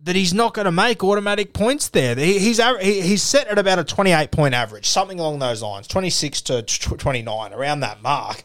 that 0.00 0.16
he's 0.16 0.32
not 0.32 0.54
going 0.54 0.64
to 0.64 0.72
make 0.72 1.02
automatic 1.04 1.52
points 1.52 1.88
there. 1.88 2.14
He, 2.14 2.38
he's 2.38 2.60
he's 2.80 3.22
set 3.22 3.48
at 3.48 3.58
about 3.58 3.78
a 3.78 3.84
28 3.84 4.30
point 4.30 4.54
average, 4.54 4.86
something 4.86 5.20
along 5.20 5.38
those 5.40 5.62
lines, 5.62 5.86
26 5.86 6.42
to 6.42 6.62
29, 6.62 7.52
around 7.52 7.80
that 7.80 8.02
mark. 8.02 8.44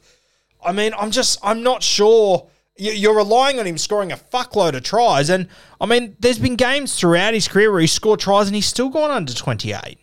I 0.66 0.72
mean, 0.72 0.94
I'm 0.98 1.12
just 1.12 1.40
I'm 1.44 1.64
not 1.64 1.84
sure 1.84 2.48
you're 2.76 3.16
relying 3.16 3.60
on 3.60 3.68
him 3.68 3.78
scoring 3.78 4.12
a 4.12 4.18
fuckload 4.18 4.76
of 4.76 4.84
tries. 4.84 5.30
And 5.30 5.48
I 5.80 5.86
mean, 5.86 6.16
there's 6.20 6.40
been 6.40 6.56
games 6.56 6.96
throughout 6.96 7.34
his 7.34 7.48
career 7.48 7.72
where 7.72 7.82
he 7.82 7.88
scored 7.88 8.20
tries 8.20 8.48
and 8.48 8.56
he's 8.56 8.66
still 8.66 8.90
gone 8.90 9.12
under 9.12 9.34
28. 9.34 10.00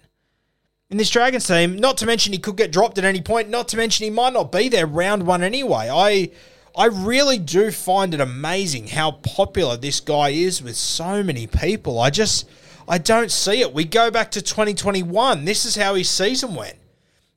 In 0.90 0.96
this 0.96 1.10
Dragons 1.10 1.46
team, 1.46 1.76
not 1.76 1.96
to 1.98 2.06
mention 2.06 2.32
he 2.32 2.38
could 2.38 2.56
get 2.56 2.72
dropped 2.72 2.98
at 2.98 3.04
any 3.04 3.20
point, 3.20 3.48
not 3.48 3.68
to 3.68 3.76
mention 3.76 4.04
he 4.04 4.10
might 4.10 4.32
not 4.32 4.50
be 4.50 4.68
there 4.68 4.86
round 4.86 5.24
one 5.24 5.42
anyway. 5.42 5.88
I 5.90 6.30
I 6.76 6.86
really 6.86 7.38
do 7.38 7.70
find 7.70 8.14
it 8.14 8.20
amazing 8.20 8.88
how 8.88 9.12
popular 9.12 9.76
this 9.76 10.00
guy 10.00 10.30
is 10.30 10.62
with 10.62 10.76
so 10.76 11.22
many 11.22 11.46
people. 11.46 12.00
I 12.00 12.10
just 12.10 12.48
I 12.88 12.98
don't 12.98 13.30
see 13.30 13.60
it. 13.60 13.72
We 13.72 13.84
go 13.84 14.10
back 14.10 14.32
to 14.32 14.42
2021. 14.42 15.44
This 15.44 15.64
is 15.64 15.76
how 15.76 15.94
his 15.94 16.08
season 16.08 16.54
went. 16.54 16.79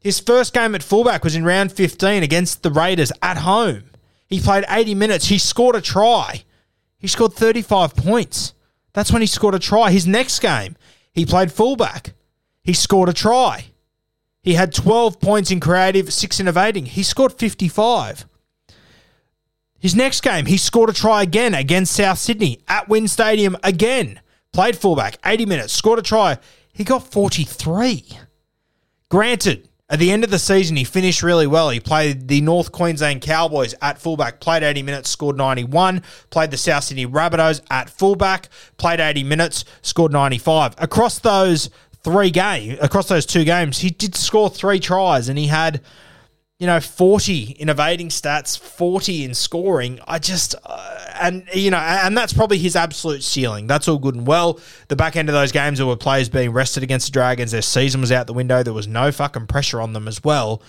His 0.04 0.20
first 0.20 0.54
game 0.54 0.76
at 0.76 0.84
fullback 0.84 1.24
was 1.24 1.34
in 1.34 1.46
round 1.46 1.72
15 1.72 2.24
against 2.24 2.62
the 2.62 2.70
Raiders 2.70 3.14
at 3.22 3.38
home. 3.38 3.86
He 4.28 4.42
played 4.42 4.66
80 4.68 4.96
minutes. 4.96 5.28
He 5.28 5.38
scored 5.38 5.78
a 5.78 5.82
try. 5.82 6.44
He 6.98 7.08
scored 7.08 7.34
35 7.34 7.96
points. 7.96 8.54
That's 8.92 9.14
when 9.14 9.22
he 9.22 9.28
scored 9.28 9.56
a 9.56 9.60
try. 9.60 9.92
His 9.92 10.06
next 10.06 10.40
game, 10.40 10.76
he 11.14 11.26
played 11.26 11.54
fullback. 11.54 12.16
He 12.64 12.74
scored 12.74 13.08
a 13.08 13.14
try. 13.14 13.68
He 14.42 14.56
had 14.56 14.74
12 14.74 15.22
points 15.22 15.52
in 15.52 15.62
creative, 15.62 16.12
six 16.12 16.38
innovating. 16.38 16.86
He 16.86 17.02
scored 17.02 17.32
55. 17.32 18.26
His 19.80 19.96
next 19.96 20.22
game, 20.22 20.48
he 20.48 20.58
scored 20.58 20.90
a 20.90 20.94
try 20.94 21.24
again 21.24 21.54
against 21.54 21.94
South 21.94 22.18
Sydney 22.18 22.60
at 22.68 22.90
WIN 22.90 23.08
Stadium 23.08 23.56
again. 23.64 24.20
Played 24.52 24.78
fullback, 24.78 25.18
80 25.26 25.46
minutes, 25.46 25.72
scored 25.74 26.00
a 26.00 26.02
try. 26.02 26.38
He 26.74 26.84
got 26.84 27.10
43. 27.10 28.06
Granted, 29.10 29.70
at 29.94 30.00
the 30.00 30.12
end 30.12 30.24
of 30.24 30.32
the 30.32 30.40
season, 30.40 30.76
he 30.76 30.84
finished 30.84 31.22
really 31.22 31.46
well. 31.46 31.70
He 31.70 31.80
played 31.80 32.28
the 32.28 32.42
North 32.42 32.72
Queensland 32.72 33.22
Cowboys 33.22 33.76
at 33.80 34.00
fullback, 34.00 34.40
played 34.40 34.64
80 34.64 34.82
minutes, 34.82 35.08
scored 35.08 35.38
91. 35.38 36.02
Played 36.32 36.50
the 36.50 36.58
South 36.58 36.86
Sydney 36.86 37.06
Rabbitohs 37.06 37.62
at 37.70 37.92
fullback, 37.92 38.50
played 38.78 39.00
80 39.00 39.24
minutes, 39.24 39.66
scored 39.84 40.12
95. 40.12 40.74
Across 40.80 41.20
those 41.20 41.70
three 42.04 42.32
games, 42.32 42.80
across 42.82 43.08
those 43.08 43.28
two 43.28 43.44
games, 43.44 43.78
he 43.78 43.92
did 43.92 44.16
score 44.16 44.50
three 44.50 44.80
tries 44.80 45.30
and 45.30 45.38
he 45.38 45.46
had 45.46 45.80
you 46.64 46.68
know, 46.68 46.80
40 46.80 47.58
in 47.60 47.68
evading 47.68 48.08
stats, 48.08 48.58
40 48.58 49.26
in 49.26 49.34
scoring. 49.34 50.00
I 50.08 50.18
just, 50.18 50.56
uh, 50.64 51.08
and, 51.20 51.46
you 51.54 51.70
know, 51.72 51.78
and 51.78 52.18
that's 52.18 52.32
probably 52.32 52.58
his 52.58 52.78
absolute 52.78 53.22
ceiling. 53.22 53.68
That's 53.68 53.90
all 53.90 53.98
good 53.98 54.16
and 54.16 54.26
well. 54.26 54.62
The 54.88 54.96
back 54.96 55.18
end 55.18 55.28
of 55.28 55.34
those 55.34 55.52
games, 55.52 55.80
there 55.80 55.88
were 55.88 55.98
players 55.98 56.30
being 56.30 56.54
rested 56.54 56.82
against 56.82 57.08
the 57.08 57.12
Dragons. 57.12 57.52
Their 57.52 57.62
season 57.62 58.00
was 58.00 58.14
out 58.14 58.28
the 58.28 58.34
window. 58.34 58.64
There 58.64 58.72
was 58.72 58.88
no 58.88 59.12
fucking 59.12 59.48
pressure 59.48 59.82
on 59.82 59.92
them 59.92 60.08
as 60.08 60.24
well. 60.24 60.62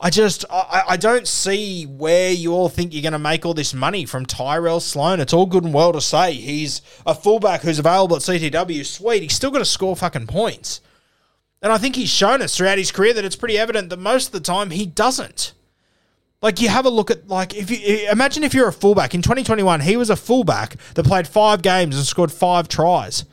I 0.00 0.10
just, 0.10 0.44
I, 0.48 0.84
I 0.90 0.96
don't 0.96 1.26
see 1.26 1.86
where 1.86 2.30
you 2.30 2.52
all 2.52 2.68
think 2.68 2.94
you're 2.94 3.02
going 3.02 3.10
to 3.10 3.18
make 3.18 3.44
all 3.44 3.52
this 3.52 3.74
money 3.74 4.04
from 4.04 4.24
Tyrell 4.24 4.78
Sloan. 4.78 5.18
It's 5.18 5.32
all 5.32 5.46
good 5.46 5.64
and 5.64 5.74
well 5.74 5.92
to 5.92 6.00
say 6.00 6.34
he's 6.34 6.82
a 7.04 7.16
fullback 7.16 7.62
who's 7.62 7.80
available 7.80 8.14
at 8.14 8.22
CTW. 8.22 8.86
Sweet. 8.86 9.24
He's 9.24 9.34
still 9.34 9.50
got 9.50 9.58
to 9.58 9.64
score 9.64 9.96
fucking 9.96 10.28
points. 10.28 10.80
And 11.62 11.72
I 11.72 11.78
think 11.78 11.94
he's 11.94 12.10
shown 12.10 12.42
us 12.42 12.56
throughout 12.56 12.78
his 12.78 12.90
career 12.90 13.14
that 13.14 13.24
it's 13.24 13.36
pretty 13.36 13.56
evident 13.56 13.88
that 13.90 13.98
most 13.98 14.26
of 14.26 14.32
the 14.32 14.40
time 14.40 14.70
he 14.70 14.84
doesn't. 14.84 15.54
Like 16.42 16.60
you 16.60 16.68
have 16.68 16.84
a 16.86 16.90
look 16.90 17.10
at 17.10 17.28
like 17.28 17.54
if 17.54 17.70
you 17.70 18.10
imagine 18.10 18.42
if 18.42 18.52
you're 18.52 18.68
a 18.68 18.72
fullback 18.72 19.14
in 19.14 19.22
2021, 19.22 19.80
he 19.80 19.96
was 19.96 20.10
a 20.10 20.16
fullback 20.16 20.76
that 20.94 21.06
played 21.06 21.28
five 21.28 21.62
games 21.62 21.96
and 21.96 22.04
scored 22.04 22.32
five 22.32 22.66
tries. 22.66 23.24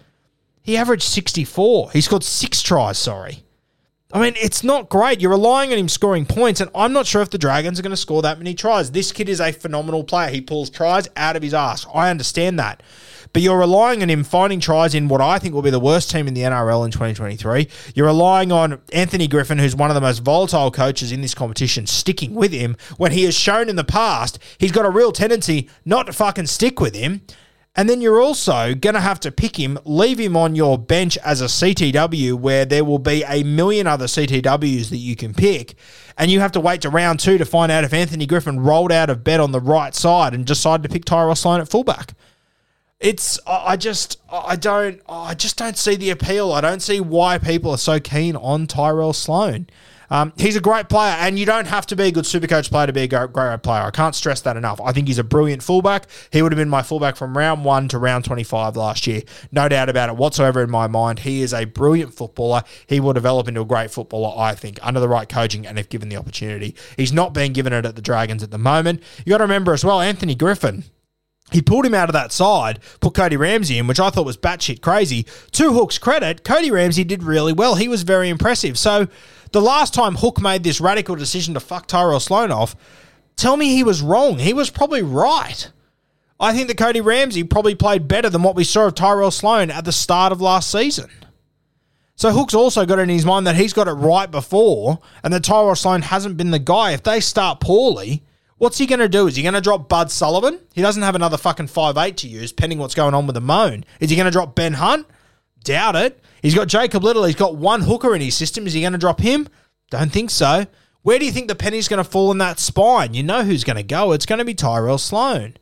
He 0.62 0.78
averaged 0.78 1.04
64. 1.04 1.92
He 1.92 2.02
scored 2.02 2.24
six 2.24 2.62
tries. 2.62 3.00
Sorry. 3.00 3.44
I 4.12 4.22
mean, 4.22 4.34
it's 4.38 4.64
not 4.64 4.90
great. 4.90 5.22
You're 5.22 5.32
relying 5.32 5.72
on 5.72 5.78
him 5.78 5.90
scoring 5.90 6.26
points, 6.26 6.62
and 6.62 6.72
I'm 6.74 6.94
not 6.94 7.06
sure 7.06 7.22
if 7.22 7.30
the 7.30 7.38
Dragons 7.38 7.80
are 7.80 7.84
going 7.84 7.92
to 7.92 7.98
score 7.98 8.24
that 8.24 8.40
many 8.40 8.56
tries. 8.56 8.92
This 8.92 9.12
kid 9.12 9.30
is 9.30 9.40
a 9.40 9.52
phenomenal 9.52 10.04
player. 10.04 10.30
He 10.30 10.42
pulls 10.42 10.72
tries 10.72 11.08
out 11.16 11.36
of 11.36 11.44
his 11.44 11.54
ass. 11.54 11.86
I 11.94 12.10
understand 12.10 12.58
that. 12.60 12.82
But 13.32 13.42
you're 13.42 13.60
relying 13.60 14.02
on 14.02 14.10
him 14.10 14.24
finding 14.24 14.60
tries 14.60 14.96
in 14.96 15.08
what 15.08 15.22
I 15.22 15.40
think 15.40 15.54
will 15.54 15.62
be 15.62 15.70
the 15.70 15.80
worst 15.80 16.10
team 16.10 16.28
in 16.28 16.34
the 16.34 16.42
NRL 16.42 16.86
in 16.86 16.92
2023. 16.92 17.68
You're 17.94 18.08
relying 18.08 18.52
on 18.52 18.82
Anthony 18.92 19.28
Griffin, 19.28 19.60
who's 19.60 19.76
one 19.76 19.92
of 19.92 19.96
the 19.96 20.02
most 20.02 20.20
volatile 20.20 20.72
coaches 20.72 21.12
in 21.12 21.22
this 21.22 21.36
competition, 21.36 21.86
sticking 21.86 22.34
with 22.34 22.52
him 22.52 22.76
when 22.98 23.12
he 23.12 23.24
has 23.24 23.36
shown 23.36 23.70
in 23.70 23.76
the 23.76 23.84
past 23.84 24.40
he's 24.58 24.72
got 24.72 24.86
a 24.86 24.90
real 24.90 25.12
tendency 25.12 25.70
not 25.86 26.08
to 26.08 26.14
fucking 26.14 26.48
stick 26.48 26.80
with 26.80 26.96
him. 26.96 27.22
And 27.76 27.88
then 27.88 28.02
you're 28.02 28.20
also 28.20 28.74
going 28.74 28.96
to 28.96 29.00
have 29.00 29.20
to 29.22 29.32
pick 29.32 29.58
him, 29.58 29.78
leave 29.86 30.20
him 30.20 30.36
on 30.36 30.56
your 30.56 30.78
bench 30.78 31.18
as 31.20 31.40
a 31.40 31.46
CTW 31.46 32.34
where 32.34 32.66
there 32.66 32.84
will 32.84 33.00
be 33.00 33.24
a 33.24 33.44
million 33.44 33.88
other 33.88 34.08
CTWs 34.08 34.90
that 34.90 34.98
you 34.98 35.16
can 35.16 35.34
pick. 35.34 35.76
And 36.18 36.30
you 36.30 36.40
have 36.42 36.52
to 36.54 36.60
wait 36.60 36.82
to 36.82 36.90
round 36.90 37.20
two 37.20 37.38
to 37.38 37.46
find 37.46 37.72
out 37.72 37.84
if 37.84 37.94
Anthony 37.94 38.26
Griffin 38.26 38.60
rolled 38.60 38.92
out 38.92 39.10
of 39.10 39.24
bed 39.24 39.40
on 39.40 39.52
the 39.52 39.62
right 39.62 39.96
side 39.96 40.34
and 40.34 40.46
decided 40.46 40.84
to 40.84 40.90
pick 40.90 41.06
Tyrell 41.06 41.36
Sloan 41.36 41.62
at 41.62 41.70
fullback. 41.70 42.16
It's 43.00 43.40
I 43.48 43.78
just 43.78 44.20
I 44.30 44.58
don't 44.58 45.02
I 45.08 45.34
just 45.34 45.56
don't 45.56 45.78
see 45.78 45.96
the 45.96 46.10
appeal. 46.10 46.52
I 46.52 46.60
don't 46.60 46.82
see 46.82 47.00
why 47.00 47.38
people 47.38 47.72
are 47.72 47.78
so 47.78 47.98
keen 47.98 48.36
on 48.36 48.68
Tyrell 48.68 49.14
Sloan. 49.14 49.68
Um, 50.12 50.34
he's 50.38 50.56
a 50.56 50.60
great 50.60 50.90
player, 50.90 51.14
and 51.20 51.38
you 51.38 51.46
don't 51.46 51.68
have 51.68 51.86
to 51.88 51.96
be 51.96 52.06
a 52.06 52.12
good 52.12 52.26
super 52.26 52.48
coach 52.48 52.70
player 52.72 52.88
to 52.88 52.94
be 52.94 53.04
a 53.04 53.08
great, 53.08 53.32
great 53.32 53.62
player. 53.62 53.84
I 53.84 53.92
can't 53.92 54.16
stress 54.16 54.42
that 54.42 54.58
enough. 54.58 54.82
I 54.82 54.92
think 54.92 55.08
he's 55.08 55.20
a 55.20 55.24
brilliant 55.24 55.62
fullback. 55.62 56.08
He 56.32 56.42
would 56.42 56.52
have 56.52 56.58
been 56.58 56.68
my 56.68 56.82
fullback 56.82 57.16
from 57.16 57.38
round 57.38 57.64
one 57.64 57.88
to 57.90 58.00
round 58.00 58.26
25 58.26 58.76
last 58.76 59.06
year. 59.06 59.22
No 59.52 59.70
doubt 59.70 59.88
about 59.88 60.10
it 60.10 60.18
whatsoever 60.18 60.64
in 60.64 60.72
my 60.72 60.88
mind. 60.88 61.20
He 61.20 61.44
is 61.44 61.54
a 61.54 61.66
brilliant 61.66 62.14
footballer. 62.16 62.64
He 62.88 63.00
will 63.00 63.14
develop 63.14 63.48
into 63.48 63.62
a 63.62 63.66
great 63.66 63.92
footballer, 63.92 64.34
I 64.36 64.56
think, 64.56 64.80
under 64.82 65.00
the 65.00 65.08
right 65.08 65.30
coaching 65.30 65.68
and 65.68 65.78
if 65.78 65.90
given 65.90 66.10
the 66.10 66.18
opportunity. 66.18 66.76
He's 66.98 67.14
not 67.14 67.34
being 67.34 67.54
given 67.54 67.72
it 67.72 67.86
at 67.86 67.96
the 67.96 68.02
Dragons 68.02 68.42
at 68.42 68.50
the 68.52 68.58
moment. 68.58 69.04
You 69.26 69.30
got 69.30 69.38
to 69.38 69.44
remember 69.44 69.74
as 69.74 69.86
well, 69.86 70.02
Anthony 70.02 70.34
Griffin 70.34 70.86
he 71.52 71.62
pulled 71.62 71.86
him 71.86 71.96
out 71.96 72.10
of 72.10 72.14
that 72.14 72.32
side, 72.32 72.80
put 73.00 73.16
Cody 73.16 73.38
Ramsey 73.38 73.78
in, 73.78 73.88
which 73.88 74.00
I 74.00 74.10
thought 74.10 74.26
was 74.26 74.38
batshit 74.38 74.82
crazy. 74.82 75.26
To 75.54 75.74
Hook's 75.74 75.98
credit, 75.98 76.44
Cody 76.44 76.72
Ramsey 76.72 77.04
did 77.04 77.24
really 77.24 77.54
well. 77.54 77.76
He 77.76 77.88
was 77.88 78.04
very 78.04 78.30
impressive. 78.30 78.78
So 78.78 79.08
the 79.52 79.62
last 79.62 79.94
time 79.94 80.16
Hook 80.16 80.42
made 80.42 80.64
this 80.64 80.82
radical 80.82 81.16
decision 81.16 81.54
to 81.56 81.60
fuck 81.60 81.88
Tyrell 81.88 82.20
Sloan 82.20 82.52
off, 82.52 82.76
tell 83.36 83.58
me 83.58 83.74
he 83.74 83.84
was 83.84 84.02
wrong. 84.02 84.40
He 84.40 84.54
was 84.54 84.70
probably 84.70 85.02
right. 85.02 85.72
I 86.40 86.54
think 86.54 86.68
that 86.68 86.78
Cody 86.78 87.02
Ramsey 87.02 87.44
probably 87.44 87.76
played 87.76 88.08
better 88.08 88.30
than 88.30 88.44
what 88.44 88.56
we 88.56 88.64
saw 88.64 88.86
of 88.86 88.96
Tyrell 88.96 89.32
Sloan 89.32 89.72
at 89.72 89.86
the 89.86 89.92
start 89.92 90.32
of 90.32 90.40
last 90.40 90.72
season. 90.72 91.10
So 92.16 92.32
Hook's 92.32 92.54
also 92.54 92.86
got 92.86 93.00
it 93.00 93.04
in 93.04 93.10
his 93.10 93.26
mind 93.26 93.48
that 93.48 93.56
he's 93.56 93.74
got 93.74 93.88
it 93.88 93.94
right 93.94 94.30
before, 94.30 95.00
and 95.24 95.34
that 95.34 95.44
Tyrell 95.44 95.76
Sloan 95.76 96.02
hasn't 96.02 96.38
been 96.38 96.52
the 96.52 96.60
guy. 96.60 96.92
If 96.92 97.04
they 97.04 97.22
start 97.22 97.60
poorly, 97.60 98.24
What's 98.60 98.78
he 98.78 98.86
going 98.86 99.00
to 99.00 99.08
do? 99.08 99.26
Is 99.26 99.38
he 99.38 99.42
going 99.42 99.54
to 99.54 99.62
drop 99.62 99.88
Bud 99.88 100.12
Sullivan? 100.12 100.60
He 100.74 100.82
doesn't 100.82 101.02
have 101.02 101.16
another 101.16 101.38
fucking 101.38 101.68
five 101.68 101.98
eight 101.98 102.18
to 102.18 102.28
use, 102.28 102.52
pending 102.52 102.78
what's 102.78 102.94
going 102.94 103.14
on 103.14 103.26
with 103.26 103.34
the 103.34 103.42
moan. 103.42 103.86
Is 104.02 104.10
he 104.10 104.18
going 104.18 104.26
to 104.26 104.32
drop 104.32 104.54
Ben 104.54 104.74
Hunt? 104.74 105.08
Doubt 105.64 105.96
it. 105.96 106.22
He's 106.42 106.56
got 106.56 106.68
Jacob 106.68 107.04
Liddle. 107.04 107.24
He's 107.24 107.36
got 107.36 107.56
one 107.56 107.82
hooker 107.82 108.14
in 108.14 108.22
his 108.22 108.36
system. 108.36 108.68
Is 108.68 108.74
he 108.74 108.82
going 108.82 108.94
to 108.94 109.00
drop 109.00 109.22
him? 109.22 109.48
Don't 109.90 110.12
think 110.12 110.30
so. 110.30 110.68
Where 111.04 111.18
do 111.18 111.26
you 111.26 111.32
think 111.32 111.48
the 111.48 111.56
penny's 111.56 111.88
going 111.88 112.04
to 112.04 112.10
fall 112.10 112.32
in 112.34 112.38
that 112.40 112.60
spine? 112.60 113.14
You 113.14 113.24
know 113.24 113.44
who's 113.44 113.64
going 113.64 113.78
to 113.78 113.84
go. 113.84 114.12
It's 114.12 114.26
going 114.26 114.40
to 114.40 114.46
be 114.46 114.54
Tyrell 114.54 114.98
Sloan. 114.98 115.56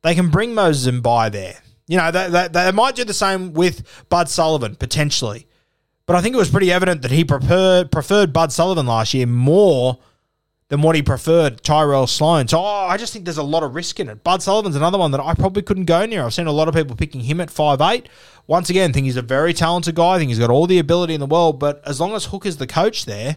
They 0.00 0.14
can 0.14 0.30
bring 0.30 0.54
Moses 0.54 0.92
Mbye 0.92 1.32
there. 1.32 1.58
You 1.86 1.98
know, 1.98 2.10
they, 2.10 2.30
they, 2.30 2.48
they 2.48 2.72
might 2.72 2.94
do 2.94 3.04
the 3.04 3.12
same 3.12 3.52
with 3.52 3.86
Bud 4.08 4.30
Sullivan, 4.30 4.76
potentially. 4.76 5.46
But 6.06 6.16
I 6.16 6.22
think 6.22 6.34
it 6.34 6.38
was 6.38 6.50
pretty 6.50 6.72
evident 6.72 7.02
that 7.02 7.10
he 7.10 7.24
preferred, 7.24 7.92
preferred 7.92 8.32
Bud 8.32 8.52
Sullivan 8.52 8.86
last 8.86 9.12
year 9.12 9.26
more– 9.26 9.98
than 10.72 10.80
what 10.80 10.96
he 10.96 11.02
preferred 11.02 11.62
Tyrell 11.62 12.06
Sloan. 12.06 12.48
So 12.48 12.58
oh, 12.58 12.64
I 12.64 12.96
just 12.96 13.12
think 13.12 13.26
there's 13.26 13.36
a 13.36 13.42
lot 13.42 13.62
of 13.62 13.74
risk 13.74 14.00
in 14.00 14.08
it. 14.08 14.24
Bud 14.24 14.40
Sullivan's 14.40 14.74
another 14.74 14.96
one 14.96 15.10
that 15.10 15.20
I 15.20 15.34
probably 15.34 15.60
couldn't 15.60 15.84
go 15.84 16.06
near. 16.06 16.24
I've 16.24 16.32
seen 16.32 16.46
a 16.46 16.52
lot 16.52 16.66
of 16.66 16.74
people 16.74 16.96
picking 16.96 17.20
him 17.20 17.42
at 17.42 17.50
five 17.50 17.82
eight. 17.82 18.08
Once 18.46 18.70
again, 18.70 18.88
I 18.88 18.92
think 18.94 19.04
he's 19.04 19.18
a 19.18 19.22
very 19.22 19.52
talented 19.52 19.96
guy. 19.96 20.14
I 20.14 20.18
think 20.18 20.30
he's 20.30 20.38
got 20.38 20.48
all 20.48 20.66
the 20.66 20.78
ability 20.78 21.12
in 21.12 21.20
the 21.20 21.26
world. 21.26 21.60
But 21.60 21.86
as 21.86 22.00
long 22.00 22.14
as 22.14 22.24
Hook 22.24 22.46
is 22.46 22.56
the 22.56 22.66
coach 22.66 23.04
there 23.04 23.36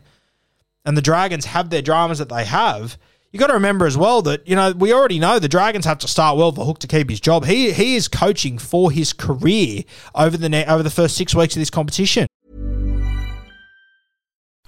and 0.85 0.95
the 0.95 1.01
Dragons 1.01 1.43
have 1.47 1.71
their 1.71 1.81
dramas 1.81 2.19
that 2.19 2.29
they 2.29 2.45
have, 2.45 2.97
you 3.33 3.39
got 3.39 3.47
to 3.47 3.53
remember 3.53 3.85
as 3.85 3.97
well 3.97 4.21
that 4.21 4.47
you 4.47 4.55
know 4.55 4.71
we 4.71 4.93
already 4.93 5.19
know 5.19 5.37
the 5.37 5.49
Dragons 5.49 5.83
have 5.83 5.97
to 5.99 6.07
start 6.07 6.37
well 6.37 6.53
for 6.53 6.63
Hook 6.63 6.79
to 6.79 6.87
keep 6.87 7.09
his 7.09 7.19
job. 7.19 7.43
He 7.43 7.73
he 7.73 7.97
is 7.97 8.07
coaching 8.07 8.57
for 8.57 8.91
his 8.91 9.11
career 9.11 9.83
over 10.15 10.37
the 10.37 10.47
ne- 10.47 10.65
over 10.67 10.83
the 10.83 10.89
first 10.89 11.17
six 11.17 11.35
weeks 11.35 11.53
of 11.57 11.59
this 11.59 11.69
competition. 11.69 12.27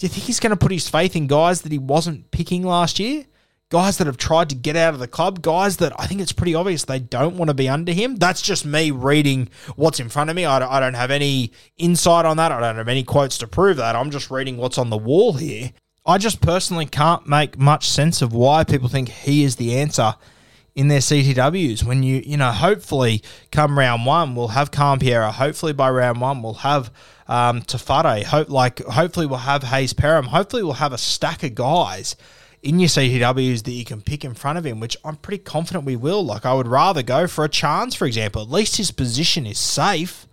Do 0.00 0.06
you 0.06 0.08
think 0.08 0.24
he's 0.24 0.40
going 0.40 0.52
to 0.52 0.56
put 0.56 0.72
his 0.72 0.88
faith 0.88 1.14
in 1.14 1.26
guys 1.26 1.60
that 1.60 1.72
he 1.72 1.76
wasn't 1.76 2.30
picking 2.30 2.62
last 2.62 2.98
year? 2.98 3.26
Guys 3.68 3.98
that 3.98 4.06
have 4.06 4.16
tried 4.16 4.48
to 4.48 4.54
get 4.54 4.74
out 4.74 4.94
of 4.94 4.98
the 4.98 5.06
club, 5.06 5.42
guys 5.42 5.76
that 5.76 5.92
I 6.00 6.06
think 6.06 6.22
it's 6.22 6.32
pretty 6.32 6.54
obvious 6.54 6.86
they 6.86 6.98
don't 6.98 7.36
want 7.36 7.50
to 7.50 7.54
be 7.54 7.68
under 7.68 7.92
him. 7.92 8.16
That's 8.16 8.40
just 8.40 8.64
me 8.64 8.90
reading 8.90 9.50
what's 9.76 10.00
in 10.00 10.08
front 10.08 10.30
of 10.30 10.36
me. 10.36 10.46
I 10.46 10.58
don't, 10.58 10.72
I 10.72 10.80
don't 10.80 10.94
have 10.94 11.10
any 11.10 11.52
insight 11.76 12.24
on 12.24 12.38
that. 12.38 12.50
I 12.50 12.60
don't 12.60 12.76
have 12.76 12.88
any 12.88 13.04
quotes 13.04 13.36
to 13.38 13.46
prove 13.46 13.76
that. 13.76 13.94
I'm 13.94 14.10
just 14.10 14.30
reading 14.30 14.56
what's 14.56 14.78
on 14.78 14.88
the 14.88 14.96
wall 14.96 15.34
here. 15.34 15.70
I 16.06 16.16
just 16.16 16.40
personally 16.40 16.86
can't 16.86 17.26
make 17.26 17.58
much 17.58 17.86
sense 17.86 18.22
of 18.22 18.32
why 18.32 18.64
people 18.64 18.88
think 18.88 19.10
he 19.10 19.44
is 19.44 19.56
the 19.56 19.76
answer 19.76 20.14
in 20.74 20.88
their 20.88 21.00
CTWs. 21.00 21.84
When 21.84 22.02
you, 22.02 22.22
you 22.24 22.38
know, 22.38 22.52
hopefully 22.52 23.22
come 23.52 23.78
round 23.78 24.06
one, 24.06 24.34
we'll 24.34 24.48
have 24.48 24.70
Campiera. 24.70 25.30
Hopefully 25.30 25.74
by 25.74 25.90
round 25.90 26.22
one, 26.22 26.40
we'll 26.40 26.54
have 26.54 26.90
um, 27.30 27.62
Tafare. 27.62 28.24
Hope 28.24 28.50
like 28.50 28.80
hopefully 28.80 29.24
we'll 29.24 29.38
have 29.38 29.62
Hayes 29.62 29.94
Perham. 29.94 30.26
Hopefully 30.26 30.64
we'll 30.64 30.74
have 30.74 30.92
a 30.92 30.98
stack 30.98 31.42
of 31.44 31.54
guys 31.54 32.16
in 32.62 32.80
your 32.80 32.88
CTWs 32.88 33.62
that 33.62 33.70
you 33.70 33.84
can 33.84 34.02
pick 34.02 34.24
in 34.24 34.34
front 34.34 34.58
of 34.58 34.66
him, 34.66 34.80
which 34.80 34.96
I'm 35.04 35.16
pretty 35.16 35.42
confident 35.42 35.84
we 35.84 35.96
will. 35.96 36.22
Like 36.22 36.44
I 36.44 36.52
would 36.52 36.66
rather 36.66 37.02
go 37.02 37.26
for 37.26 37.44
a 37.44 37.48
chance, 37.48 37.94
for 37.94 38.04
example. 38.04 38.42
At 38.42 38.50
least 38.50 38.76
his 38.76 38.90
position 38.90 39.46
is 39.46 39.58
safe. 39.58 40.26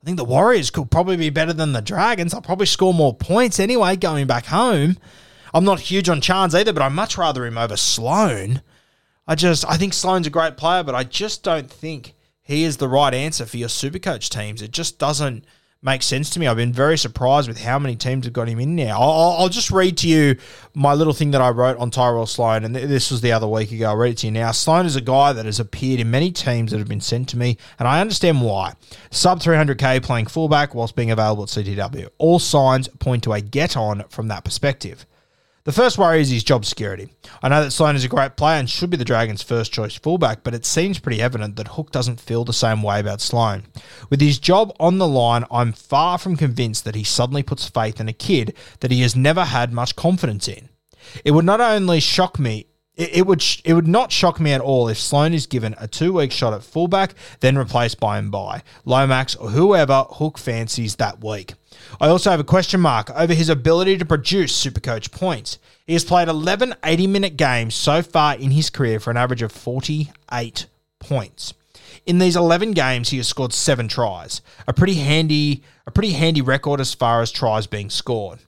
I 0.00 0.04
think 0.04 0.18
the 0.18 0.24
Warriors 0.24 0.70
could 0.70 0.90
probably 0.90 1.16
be 1.16 1.30
better 1.30 1.54
than 1.54 1.72
the 1.72 1.80
Dragons. 1.80 2.34
I'll 2.34 2.42
probably 2.42 2.66
score 2.66 2.92
more 2.92 3.14
points 3.14 3.58
anyway 3.58 3.96
going 3.96 4.26
back 4.26 4.46
home. 4.46 4.98
I'm 5.54 5.64
not 5.64 5.80
huge 5.80 6.10
on 6.10 6.20
Chance 6.20 6.54
either, 6.54 6.74
but 6.74 6.82
I'd 6.82 6.92
much 6.92 7.16
rather 7.16 7.46
him 7.46 7.56
over 7.56 7.76
Sloan. 7.76 8.60
I 9.26 9.34
just 9.34 9.64
I 9.66 9.78
think 9.78 9.94
Sloan's 9.94 10.26
a 10.26 10.30
great 10.30 10.58
player, 10.58 10.82
but 10.82 10.94
I 10.94 11.04
just 11.04 11.42
don't 11.42 11.70
think 11.70 12.14
he 12.42 12.64
is 12.64 12.76
the 12.76 12.88
right 12.88 13.14
answer 13.14 13.46
for 13.46 13.56
your 13.56 13.70
Supercoach 13.70 14.28
teams. 14.28 14.60
It 14.60 14.72
just 14.72 14.98
doesn't 14.98 15.46
makes 15.84 16.06
sense 16.06 16.30
to 16.30 16.40
me. 16.40 16.46
I've 16.46 16.56
been 16.56 16.72
very 16.72 16.96
surprised 16.96 17.46
with 17.46 17.60
how 17.60 17.78
many 17.78 17.94
teams 17.94 18.24
have 18.24 18.32
got 18.32 18.48
him 18.48 18.58
in 18.58 18.74
now. 18.74 19.00
I'll, 19.00 19.36
I'll 19.38 19.48
just 19.48 19.70
read 19.70 19.98
to 19.98 20.08
you 20.08 20.36
my 20.74 20.94
little 20.94 21.12
thing 21.12 21.32
that 21.32 21.42
I 21.42 21.50
wrote 21.50 21.76
on 21.76 21.90
Tyrell 21.90 22.26
Sloan, 22.26 22.64
and 22.64 22.74
this 22.74 23.10
was 23.10 23.20
the 23.20 23.32
other 23.32 23.46
week 23.46 23.70
ago. 23.70 23.88
I'll 23.90 23.96
read 23.96 24.12
it 24.12 24.18
to 24.18 24.26
you 24.26 24.32
now. 24.32 24.50
Sloan 24.52 24.86
is 24.86 24.96
a 24.96 25.00
guy 25.00 25.32
that 25.32 25.44
has 25.44 25.60
appeared 25.60 26.00
in 26.00 26.10
many 26.10 26.32
teams 26.32 26.70
that 26.70 26.78
have 26.78 26.88
been 26.88 27.00
sent 27.00 27.28
to 27.30 27.38
me, 27.38 27.58
and 27.78 27.86
I 27.86 28.00
understand 28.00 28.40
why. 28.40 28.74
Sub 29.10 29.40
300k 29.40 30.02
playing 30.02 30.26
fullback 30.26 30.74
whilst 30.74 30.96
being 30.96 31.10
available 31.10 31.44
at 31.44 31.50
CTW. 31.50 32.08
All 32.18 32.38
signs 32.38 32.88
point 32.88 33.22
to 33.24 33.32
a 33.32 33.40
get 33.40 33.76
on 33.76 34.04
from 34.08 34.28
that 34.28 34.44
perspective. 34.44 35.06
The 35.64 35.72
first 35.72 35.96
worry 35.96 36.20
is 36.20 36.28
his 36.28 36.44
job 36.44 36.66
security. 36.66 37.08
I 37.42 37.48
know 37.48 37.64
that 37.64 37.70
Sloan 37.70 37.96
is 37.96 38.04
a 38.04 38.08
great 38.08 38.36
player 38.36 38.58
and 38.58 38.68
should 38.68 38.90
be 38.90 38.98
the 38.98 39.04
Dragons' 39.04 39.40
first 39.40 39.72
choice 39.72 39.94
fullback, 39.94 40.44
but 40.44 40.52
it 40.52 40.66
seems 40.66 40.98
pretty 40.98 41.22
evident 41.22 41.56
that 41.56 41.68
Hook 41.68 41.90
doesn't 41.90 42.20
feel 42.20 42.44
the 42.44 42.52
same 42.52 42.82
way 42.82 43.00
about 43.00 43.22
Sloan. 43.22 43.62
With 44.10 44.20
his 44.20 44.38
job 44.38 44.76
on 44.78 44.98
the 44.98 45.08
line, 45.08 45.46
I'm 45.50 45.72
far 45.72 46.18
from 46.18 46.36
convinced 46.36 46.84
that 46.84 46.94
he 46.94 47.02
suddenly 47.02 47.42
puts 47.42 47.66
faith 47.66 47.98
in 47.98 48.10
a 48.10 48.12
kid 48.12 48.54
that 48.80 48.90
he 48.90 49.00
has 49.00 49.16
never 49.16 49.42
had 49.42 49.72
much 49.72 49.96
confidence 49.96 50.48
in. 50.48 50.68
It 51.24 51.30
would 51.30 51.46
not 51.46 51.62
only 51.62 51.98
shock 51.98 52.38
me, 52.38 52.66
it, 52.94 53.26
would 53.26 53.42
it 53.64 53.72
would 53.72 53.88
not 53.88 54.12
shock 54.12 54.38
me 54.38 54.52
at 54.52 54.60
all 54.60 54.88
if 54.88 54.98
Sloan 54.98 55.32
is 55.32 55.46
given 55.46 55.74
a 55.78 55.88
two 55.88 56.12
week 56.12 56.30
shot 56.30 56.52
at 56.52 56.62
fullback, 56.62 57.14
then 57.40 57.56
replaced 57.56 57.98
by 57.98 58.18
and 58.18 58.30
by 58.30 58.62
Lomax 58.84 59.34
or 59.34 59.48
whoever 59.48 60.04
Hook 60.10 60.36
fancies 60.36 60.96
that 60.96 61.24
week. 61.24 61.54
I 62.00 62.08
also 62.08 62.30
have 62.30 62.40
a 62.40 62.44
question 62.44 62.80
mark 62.80 63.10
over 63.10 63.34
his 63.34 63.48
ability 63.48 63.98
to 63.98 64.04
produce 64.04 64.64
Supercoach 64.64 65.10
points. 65.10 65.58
He 65.86 65.92
has 65.92 66.04
played 66.04 66.28
11 66.28 66.74
80 66.84 67.06
minute 67.06 67.36
games 67.36 67.74
so 67.74 68.02
far 68.02 68.34
in 68.36 68.50
his 68.50 68.70
career 68.70 69.00
for 69.00 69.10
an 69.10 69.16
average 69.16 69.42
of 69.42 69.52
48 69.52 70.66
points. 70.98 71.54
In 72.06 72.18
these 72.18 72.36
11 72.36 72.72
games, 72.72 73.10
he 73.10 73.16
has 73.18 73.28
scored 73.28 73.52
seven 73.52 73.88
tries, 73.88 74.42
a 74.66 74.72
pretty 74.72 74.94
handy, 74.94 75.62
a 75.86 75.90
pretty 75.90 76.12
handy 76.12 76.42
record 76.42 76.80
as 76.80 76.94
far 76.94 77.22
as 77.22 77.30
tries 77.30 77.66
being 77.66 77.90
scored. 77.90 78.40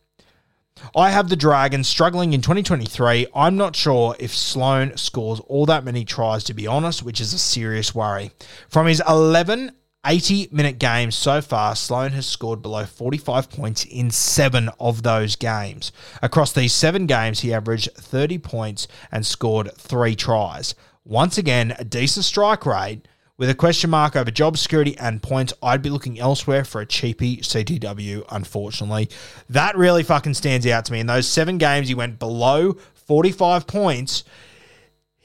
I 0.94 1.10
have 1.10 1.28
the 1.28 1.36
Dragons 1.36 1.88
struggling 1.88 2.34
in 2.34 2.42
2023. 2.42 3.28
I'm 3.34 3.56
not 3.56 3.74
sure 3.74 4.14
if 4.18 4.34
Sloan 4.34 4.96
scores 4.96 5.40
all 5.40 5.64
that 5.66 5.84
many 5.84 6.04
tries, 6.04 6.44
to 6.44 6.54
be 6.54 6.66
honest, 6.66 7.02
which 7.02 7.20
is 7.20 7.32
a 7.32 7.38
serious 7.38 7.94
worry. 7.94 8.30
From 8.68 8.86
his 8.86 9.02
11 9.08 9.72
80 10.06 10.48
minute 10.52 10.78
games 10.78 11.16
so 11.16 11.40
far, 11.40 11.74
Sloan 11.74 12.12
has 12.12 12.26
scored 12.26 12.62
below 12.62 12.84
45 12.84 13.50
points 13.50 13.84
in 13.84 14.10
seven 14.10 14.70
of 14.78 15.02
those 15.02 15.34
games. 15.34 15.90
Across 16.22 16.52
these 16.52 16.72
seven 16.72 17.06
games, 17.06 17.40
he 17.40 17.52
averaged 17.52 17.92
30 17.94 18.38
points 18.38 18.86
and 19.10 19.26
scored 19.26 19.72
three 19.76 20.14
tries. 20.14 20.74
Once 21.04 21.36
again, 21.38 21.74
a 21.78 21.84
decent 21.84 22.24
strike 22.24 22.64
rate. 22.64 23.06
With 23.38 23.50
a 23.50 23.54
question 23.54 23.90
mark 23.90 24.16
over 24.16 24.30
job 24.30 24.56
security 24.56 24.96
and 24.96 25.22
points, 25.22 25.52
I'd 25.62 25.82
be 25.82 25.90
looking 25.90 26.18
elsewhere 26.18 26.64
for 26.64 26.80
a 26.80 26.86
cheapy 26.86 27.38
CTW, 27.38 28.24
unfortunately. 28.30 29.10
That 29.50 29.76
really 29.76 30.02
fucking 30.02 30.34
stands 30.34 30.66
out 30.66 30.86
to 30.86 30.92
me. 30.92 31.00
In 31.00 31.06
those 31.06 31.28
seven 31.28 31.58
games, 31.58 31.88
he 31.88 31.94
went 31.94 32.18
below 32.18 32.72
45 32.94 33.66
points. 33.66 34.24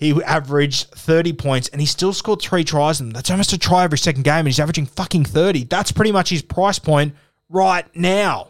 He 0.02 0.20
averaged 0.24 0.88
30 0.88 1.34
points 1.34 1.68
and 1.68 1.80
he 1.80 1.86
still 1.86 2.12
scored 2.12 2.42
three 2.42 2.64
tries 2.64 2.98
them. 2.98 3.12
That's 3.12 3.30
almost 3.30 3.54
a 3.54 3.58
try 3.60 3.84
every 3.84 4.00
second 4.00 4.24
game 4.24 4.40
and 4.40 4.48
he's 4.48 4.60
averaging 4.60 4.88
fucking 4.88 5.26
30. 5.26 5.66
That's 5.66 5.92
pretty 5.92 6.12
much 6.12 6.32
his 6.32 6.42
price 6.42 6.80
point 6.80 7.14
right 7.50 7.86
now. 7.96 8.48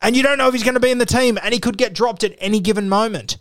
And 0.00 0.16
you 0.16 0.22
don't 0.22 0.38
know 0.38 0.46
if 0.46 0.54
he's 0.54 0.62
going 0.62 0.74
to 0.74 0.80
be 0.80 0.92
in 0.92 0.98
the 0.98 1.04
team 1.04 1.40
and 1.42 1.52
he 1.52 1.58
could 1.58 1.76
get 1.76 1.92
dropped 1.92 2.22
at 2.22 2.36
any 2.38 2.60
given 2.60 2.88
moment. 2.88 3.36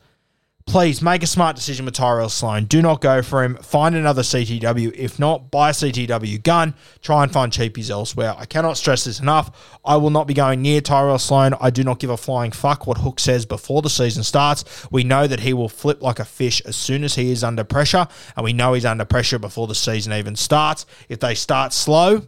Please 0.68 1.00
make 1.00 1.22
a 1.22 1.28
smart 1.28 1.56
decision 1.56 1.86
with 1.86 1.94
Tyrell 1.94 2.28
Sloan. 2.28 2.66
Do 2.66 2.82
not 2.82 3.00
go 3.00 3.22
for 3.22 3.44
him. 3.44 3.56
Find 3.58 3.96
another 3.96 4.24
CTW. 4.24 4.94
If 4.94 5.20
not, 5.20 5.52
buy 5.52 5.70
a 5.70 5.74
CTW 5.74 6.42
gun. 6.42 6.74
Try 7.02 7.24
and 7.24 7.32
find 7.32 7.52
cheapies 7.52 7.92
elsewhere. 7.92 8.34
I 8.36 8.46
cannot 8.46 8.76
stress 8.76 9.04
this 9.04 9.20
enough. 9.20 9.80
I 9.86 9.96
will 9.98 10.10
not 10.10 10.26
be 10.26 10.34
going 10.34 10.64
near 10.64 10.82
Tyrell 10.82 11.20
Sloan. 11.20 11.54
I 11.62 11.70
do 11.70 11.84
not 11.84 12.00
give 12.00 12.10
a 12.10 12.18
flying 12.18 12.52
fuck 12.52 12.88
what 12.88 12.98
Hook 12.98 13.20
says 13.20 13.46
before 13.46 13.84
the 13.84 13.92
season 13.92 14.24
starts. 14.24 14.88
We 14.92 15.04
know 15.04 15.28
that 15.28 15.42
he 15.42 15.54
will 15.54 15.70
flip 15.70 16.02
like 16.02 16.20
a 16.20 16.26
fish 16.26 16.62
as 16.66 16.76
soon 16.76 17.04
as 17.04 17.14
he 17.14 17.32
is 17.32 17.44
under 17.44 17.64
pressure, 17.64 18.08
and 18.36 18.44
we 18.44 18.52
know 18.52 18.74
he's 18.74 18.86
under 18.86 19.06
pressure 19.06 19.40
before 19.40 19.68
the 19.68 19.76
season 19.76 20.14
even 20.14 20.36
starts. 20.36 20.88
If 21.10 21.20
they 21.20 21.36
start 21.36 21.74
slow, 21.74 22.28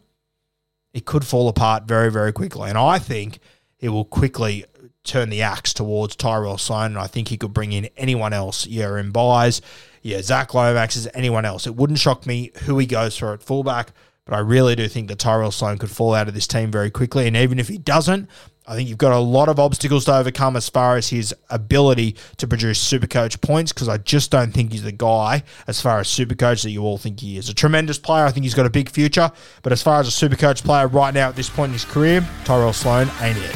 it 0.93 1.05
could 1.05 1.25
fall 1.25 1.49
apart 1.49 1.83
very, 1.85 2.11
very 2.11 2.31
quickly. 2.31 2.69
And 2.69 2.77
I 2.77 2.99
think 2.99 3.39
it 3.79 3.89
will 3.89 4.05
quickly 4.05 4.63
turn 5.07 5.29
the 5.29 5.41
axe 5.41 5.73
towards 5.73 6.15
Tyrell 6.15 6.57
Sloan, 6.57 6.91
and 6.91 6.97
I 6.97 7.07
think 7.07 7.29
he 7.29 7.37
could 7.37 7.53
bring 7.53 7.71
in 7.71 7.89
anyone 7.97 8.33
else. 8.33 8.67
Yeah, 8.67 8.97
in 8.97 9.11
buys, 9.11 9.61
yeah, 10.01 10.21
Zach 10.21 10.53
Lomax 10.53 10.95
is 10.95 11.07
anyone 11.13 11.45
else. 11.45 11.67
It 11.67 11.75
wouldn't 11.75 11.99
shock 11.99 12.25
me 12.25 12.51
who 12.63 12.77
he 12.77 12.85
goes 12.85 13.17
for 13.17 13.33
at 13.33 13.43
fullback, 13.43 13.91
but 14.25 14.35
I 14.35 14.39
really 14.39 14.75
do 14.75 14.87
think 14.87 15.07
that 15.07 15.19
Tyrell 15.19 15.51
Sloan 15.51 15.77
could 15.77 15.91
fall 15.91 16.13
out 16.13 16.27
of 16.27 16.33
this 16.33 16.47
team 16.47 16.71
very 16.71 16.91
quickly. 16.91 17.27
And 17.27 17.35
even 17.35 17.59
if 17.59 17.67
he 17.67 17.77
doesn't, 17.77 18.29
I 18.69 18.75
think 18.75 18.89
you've 18.89 18.97
got 18.97 19.13
a 19.13 19.19
lot 19.19 19.47
of 19.47 19.59
obstacles 19.59 20.03
to 20.05 20.15
overcome 20.15 20.57
as 20.57 20.67
far 20.67 20.97
as 20.97 21.07
his 21.07 21.33
ability 21.49 22.17
to 22.35 22.47
produce 22.47 22.83
Supercoach 22.83 23.39
points 23.39 23.71
because 23.71 23.87
I 23.87 23.97
just 23.97 24.29
don't 24.29 24.51
think 24.51 24.73
he's 24.73 24.83
the 24.83 24.91
guy 24.91 25.43
as 25.67 25.79
far 25.79 25.99
as 25.99 26.07
Supercoach 26.07 26.63
that 26.63 26.71
you 26.71 26.83
all 26.83 26.97
think 26.97 27.21
he 27.21 27.37
is. 27.37 27.47
A 27.47 27.53
tremendous 27.53 27.97
player. 27.97 28.25
I 28.25 28.31
think 28.31 28.43
he's 28.43 28.53
got 28.53 28.65
a 28.65 28.69
big 28.69 28.89
future. 28.89 29.31
But 29.61 29.71
as 29.71 29.81
far 29.81 30.01
as 30.01 30.07
a 30.09 30.11
Supercoach 30.11 30.65
player 30.65 30.87
right 30.87 31.13
now 31.13 31.29
at 31.29 31.37
this 31.37 31.49
point 31.49 31.69
in 31.69 31.73
his 31.73 31.85
career, 31.85 32.27
Tyrell 32.43 32.73
Sloan 32.73 33.09
ain't 33.21 33.37
it. 33.37 33.55